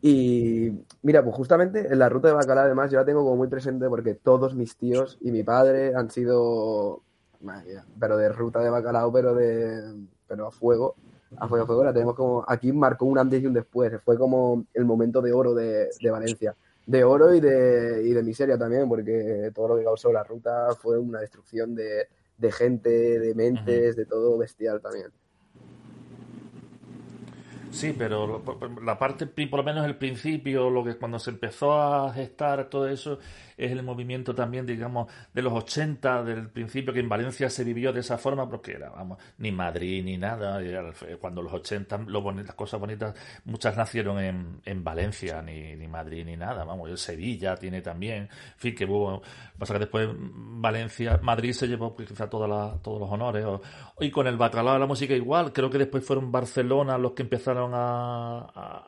[0.05, 0.73] Y
[1.03, 3.89] mira, pues justamente en la ruta de Bacalao, además, yo la tengo como muy presente
[3.89, 7.03] porque todos mis tíos y mi padre han sido,
[7.41, 9.95] mía, pero de ruta de Bacalao, pero de,
[10.27, 10.97] pero a fuego,
[11.37, 11.85] a fuego, a fuego.
[11.85, 13.93] La tenemos como, aquí marcó un antes y un después.
[14.05, 16.57] Fue como el momento de oro de, de Valencia.
[16.85, 20.75] De oro y de, y de miseria también, porque todo lo que causó la ruta
[20.77, 25.13] fue una destrucción de, de gente, de mentes, de todo bestial también.
[27.75, 28.43] Sí, pero
[28.83, 32.87] la parte, por lo menos el principio, lo que cuando se empezó a gestar todo
[32.87, 33.19] eso,
[33.57, 37.91] es el movimiento también, digamos, de los 80, del principio que en Valencia se vivió
[37.91, 40.61] de esa forma, porque era, vamos, ni Madrid ni nada,
[41.19, 43.15] cuando los 80, lo boni- las cosas bonitas,
[43.47, 48.29] muchas nacieron en, en Valencia, ni, ni Madrid ni nada, vamos, Sevilla tiene también, en
[48.59, 49.23] fin, que hubo,
[49.59, 53.47] pasa que después Valencia, Madrid se llevó pues, quizá toda la- todos los honores,
[53.99, 57.23] y con el bacalao de la música igual, creo que después fueron Barcelona los que
[57.23, 58.87] empezaron a,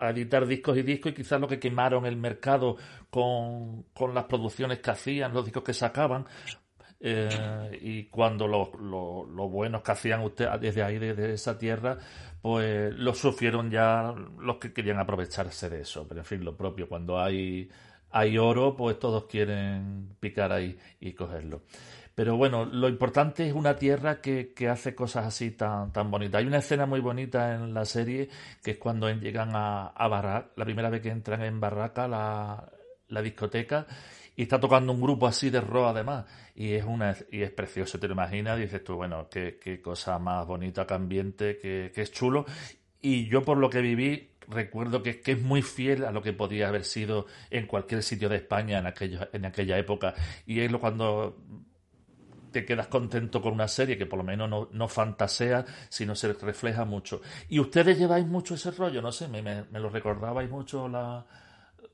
[0.00, 2.76] a, editar discos y discos, y quizás los que quemaron el mercado
[3.10, 6.26] con, con las producciones que hacían, los discos que sacaban.
[7.00, 11.98] eh, y cuando los los- los buenos que hacían usted desde ahí, desde esa tierra,
[12.42, 16.06] pues lo sufrieron ya los que querían aprovecharse de eso.
[16.08, 17.68] Pero en fin, lo propio, cuando hay,
[18.10, 21.62] hay oro, pues todos quieren picar ahí y cogerlo.
[22.16, 26.38] Pero bueno, lo importante es una tierra que, que hace cosas así tan, tan bonitas.
[26.40, 28.30] Hay una escena muy bonita en la serie
[28.64, 32.72] que es cuando llegan a, a Barraca, la primera vez que entran en Barraca, la,
[33.08, 33.86] la discoteca,
[34.34, 36.24] y está tocando un grupo así de rock además.
[36.54, 40.18] Y es una y es precioso, te lo imaginas, dices tú, bueno, qué, qué cosa
[40.18, 42.46] más bonita, que ambiente, que, que es chulo.
[43.02, 46.32] Y yo por lo que viví, recuerdo que, que es muy fiel a lo que
[46.32, 50.14] podía haber sido en cualquier sitio de España en, aquello, en aquella época.
[50.46, 51.36] Y es lo cuando
[52.56, 56.32] te quedas contento con una serie que por lo menos no, no fantasea, sino se
[56.32, 57.20] refleja mucho.
[57.48, 61.24] Y ustedes lleváis mucho ese rollo, no sé, me, me, me lo recordabais mucho la,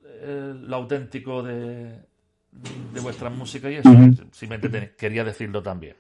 [0.05, 2.01] eh, lo auténtico de,
[2.95, 4.11] de vuestra música y eso.
[4.33, 5.97] Simplemente te- quería decirlo también.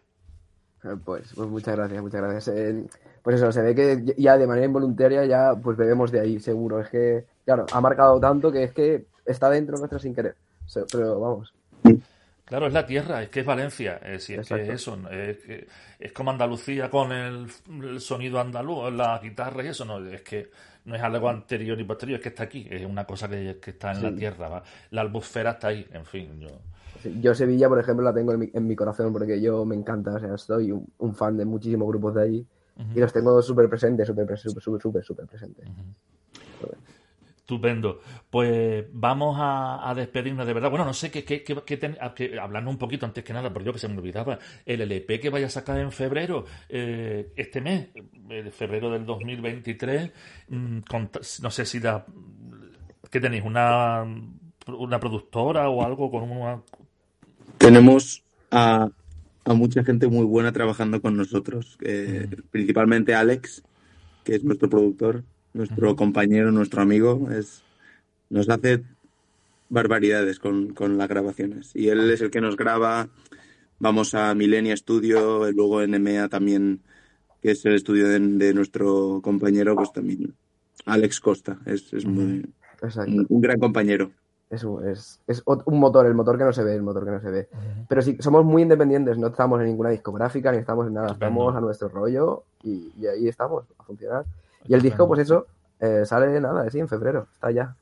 [0.84, 2.48] Eh, Pues, pues muchas gracias, muchas gracias.
[2.56, 2.84] Eh,
[3.22, 6.80] pues eso, se ve que ya de manera involuntaria ya pues bebemos de ahí, seguro.
[6.80, 10.36] Es que, claro, ha marcado tanto que es que está dentro nuestro sin querer.
[10.90, 11.52] Pero vamos,
[12.44, 15.38] Claro, es la tierra, es que es Valencia, eh, si es que es eso, es,
[15.38, 15.66] que-
[15.98, 17.46] es como Andalucía con el,
[17.82, 20.50] el sonido andaluz, la guitarra y eso, no, es que
[20.84, 23.70] no es algo anterior ni posterior, es que está aquí, es una cosa que, que
[23.70, 24.62] está en la tierra, ¿va?
[24.90, 26.48] la albufera está ahí, en fin, yo...
[27.00, 29.76] sí, yo Sevilla, por ejemplo, la tengo en mi, en mi corazón porque yo me
[29.76, 32.46] encanta, o sea, soy un, un fan de muchísimos grupos de allí
[32.94, 35.66] y los tengo súper presentes, súper, súper, súper, súper, súper presentes.
[37.42, 38.00] Estupendo.
[38.30, 40.70] Pues vamos a, a despedirnos de verdad.
[40.70, 43.32] Bueno, no sé qué, qué, qué- qué ten- a- que- hablando un poquito antes que
[43.32, 46.44] nada, por yo que se me olvidaba, el LP que vaya a sacar en febrero,
[46.68, 47.88] eh, este mes,
[48.30, 50.12] el febrero del 2023,
[50.48, 52.06] mm, cont- no sé si da,
[53.10, 53.44] ¿qué tenéis?
[53.44, 54.04] ¿Una,
[54.66, 56.62] una productora o algo con una...
[57.58, 58.88] Tenemos a
[59.44, 63.64] a mucha gente muy buena trabajando con nosotros, eh, principalmente Alex,
[64.24, 65.24] que es nuestro productor,
[65.54, 67.62] nuestro compañero, nuestro amigo, es,
[68.30, 68.82] nos hace
[69.68, 71.74] barbaridades con, con las grabaciones.
[71.74, 73.08] Y él es el que nos graba,
[73.78, 76.80] vamos a Millennia Studio, y luego en EMEA también,
[77.40, 80.34] que es el estudio de, de nuestro compañero, pues también
[80.86, 82.52] Alex Costa, es, es muy,
[83.06, 84.10] un, un gran compañero.
[84.50, 87.10] Es, un- es, es un motor, el motor que no se ve, el motor que
[87.12, 87.48] no se ve.
[87.88, 91.56] Pero sí, somos muy independientes, no estamos en ninguna discográfica, ni estamos en nada, estamos
[91.56, 94.26] a nuestro rollo y, y ahí estamos, a funcionar.
[94.66, 95.46] Y el disco, pues eso,
[95.80, 97.76] eh, sale nada, sí, en febrero, está ya.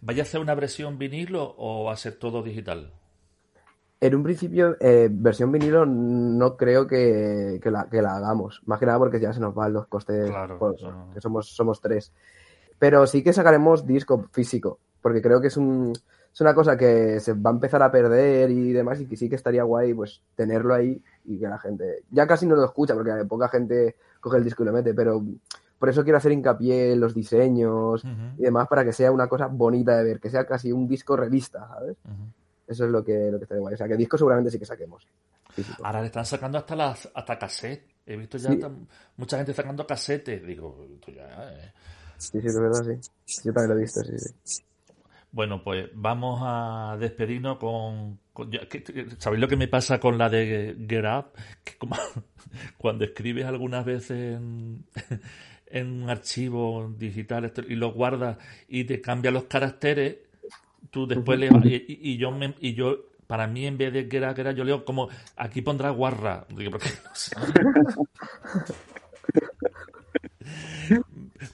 [0.00, 2.92] ¿Vaya a hacer una versión vinilo o va a ser todo digital?
[4.00, 8.78] En un principio, eh, versión vinilo no creo que, que la, que la hagamos, más
[8.78, 11.10] que nada porque ya se nos van los costes, Claro, eso no.
[11.12, 12.12] que somos, somos tres.
[12.78, 15.92] Pero sí que sacaremos disco físico, porque creo que es un,
[16.32, 19.28] es una cosa que se va a empezar a perder y demás, y que sí
[19.28, 22.94] que estaría guay pues tenerlo ahí y que la gente, ya casi no lo escucha,
[22.94, 25.24] porque poca gente coge el disco y lo mete, pero
[25.78, 28.02] por eso quiero hacer hincapié en los diseños
[28.36, 31.16] y demás para que sea una cosa bonita de ver, que sea casi un disco
[31.16, 31.96] revista, ¿sabes?
[32.66, 33.74] Eso es lo que, lo que guay.
[33.74, 35.06] O sea, que disco seguramente sí que saquemos.
[35.54, 35.82] físico.
[35.84, 37.86] Ahora le están sacando hasta las hasta cassette.
[38.04, 38.58] He visto ya Sí.
[38.58, 40.44] tan- mucha gente sacando casetes.
[40.46, 41.72] Digo, esto ya, eh.
[42.18, 43.42] Sí, sí, de verdad, sí.
[43.44, 44.12] Yo también lo he visto, sí,
[44.44, 44.62] sí.
[45.30, 48.18] Bueno, pues vamos a despedirnos con...
[48.32, 48.50] con-
[49.18, 51.32] ¿Sabéis lo que me pasa con la de Get Up?
[51.64, 51.96] Que como
[52.78, 54.84] cuando escribes algunas veces en,
[55.70, 58.38] en un archivo digital y lo guardas
[58.68, 60.16] y te cambia los caracteres,
[60.90, 61.48] tú después le...
[61.64, 64.54] Y, y- yo, me- y yo, para mí, en vez de Get Up, Get Up,
[64.56, 66.46] yo leo como, aquí pondrá guarra.
[66.56, 67.36] Digo, porque no sé.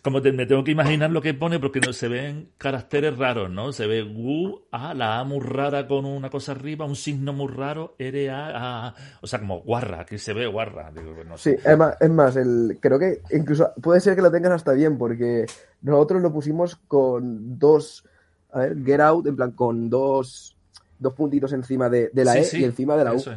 [0.03, 3.51] Como te- me tengo que imaginar lo que pone porque no se ven caracteres raros,
[3.51, 3.73] ¿no?
[3.73, 7.49] Se ve U, A, la A muy rara con una cosa arriba, un signo muy
[7.49, 10.91] raro, R, A, A, o sea, como guarra, aquí se ve guarra.
[10.95, 11.57] Digo, pues no sé.
[11.57, 14.73] Sí, es más, es más el, creo que incluso puede ser que lo tengas hasta
[14.73, 15.47] bien, porque
[15.83, 18.05] nosotros lo pusimos con dos,
[18.53, 20.57] a ver, get out, en plan, con dos,
[20.99, 23.17] dos puntitos encima de, de la Sí, E sí, y encima de la U.
[23.17, 23.31] es.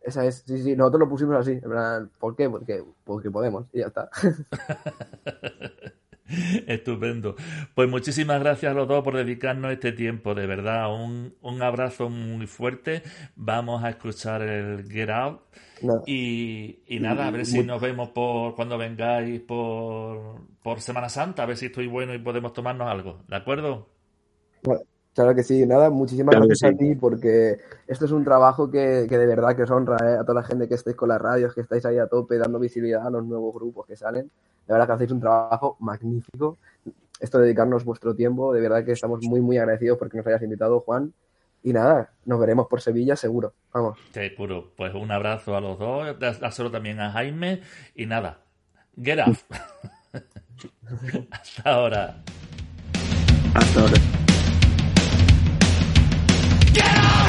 [0.00, 2.48] Esa es, sí, sí, nosotros lo pusimos así, en plan, ¿por qué?
[2.48, 4.08] Porque, porque podemos, y ya está.
[6.66, 7.34] Estupendo.
[7.74, 10.94] Pues muchísimas gracias a los dos por dedicarnos este tiempo, de verdad.
[10.94, 13.02] Un, un abrazo muy fuerte.
[13.34, 15.40] Vamos a escuchar el Get Out.
[16.06, 21.42] Y, y nada, a ver si nos vemos por cuando vengáis por, por Semana Santa,
[21.42, 23.24] a ver si estoy bueno y podemos tomarnos algo.
[23.28, 23.88] ¿De acuerdo?
[24.62, 24.82] Bueno,
[25.14, 26.78] claro que sí, nada, muchísimas Claro gracias a sí.
[26.78, 30.16] ti porque esto es un trabajo que, que de verdad que os honra ¿eh?
[30.18, 32.58] a toda la gente que estáis con las radios, que estáis ahí a tope dando
[32.58, 34.30] visibilidad a los nuevos grupos que salen.
[34.66, 36.58] De verdad que hacéis un trabajo magnífico.
[37.18, 40.42] Esto de dedicarnos vuestro tiempo, de verdad que estamos muy, muy agradecidos porque nos hayas
[40.42, 41.12] invitado, Juan.
[41.62, 43.52] Y nada, nos veremos por Sevilla seguro.
[43.74, 43.98] Vamos.
[44.12, 44.72] Seguro.
[44.76, 47.60] Pues un abrazo a los dos, dáselo también a Jaime
[47.94, 48.38] y nada.
[48.96, 49.36] Get up.
[51.30, 52.22] Hasta ahora.
[53.54, 53.94] Hasta ahora.
[56.72, 57.19] No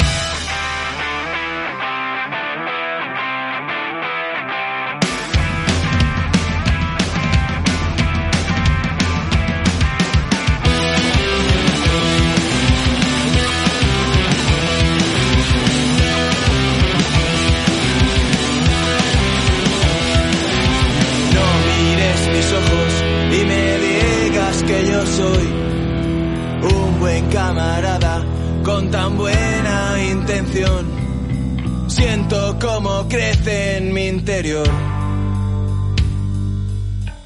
[32.04, 34.68] Siento cómo crece en mi interior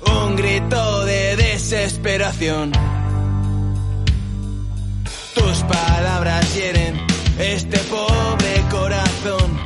[0.05, 2.73] un grito de desesperación.
[5.35, 6.95] Tus palabras hieren
[7.39, 9.59] este pobre corazón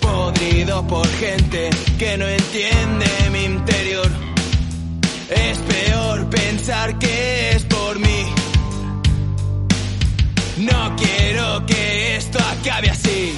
[0.00, 4.10] podrido por gente que no entiende mi interior.
[5.30, 8.24] Es peor pensar que es por mí.
[10.58, 13.35] No quiero que esto acabe así.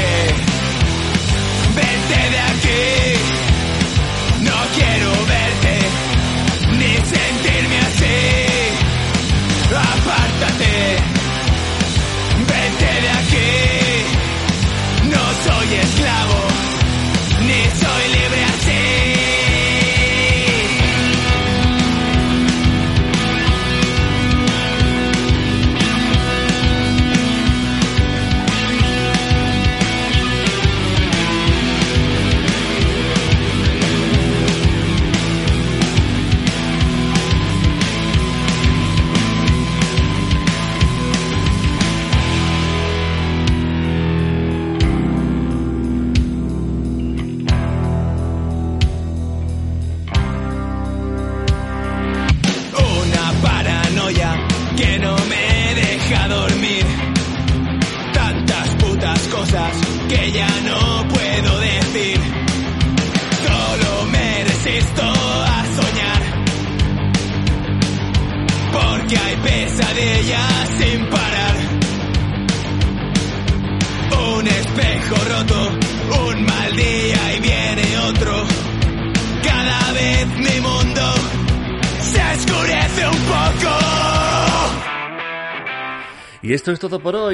[0.00, 0.49] Hey.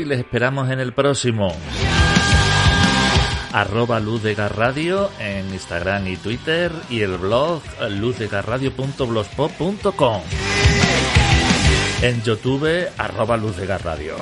[0.07, 1.53] Les esperamos en el próximo.
[3.53, 10.23] Arroba Luz de Radio en Instagram y Twitter y el blog luzdegarradio.blogspot.com
[12.03, 14.15] En YouTube, arroba Luz de Radio.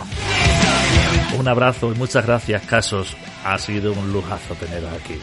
[1.38, 3.14] Un abrazo y muchas gracias, Casos.
[3.44, 5.18] Ha sido un lujazo teneros aquí.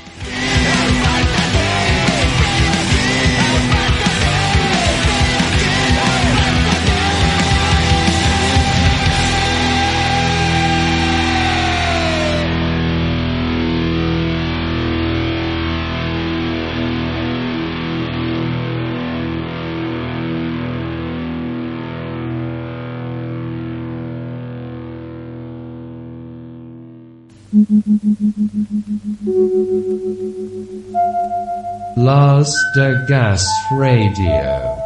[31.96, 34.81] Lars de Gas Radio.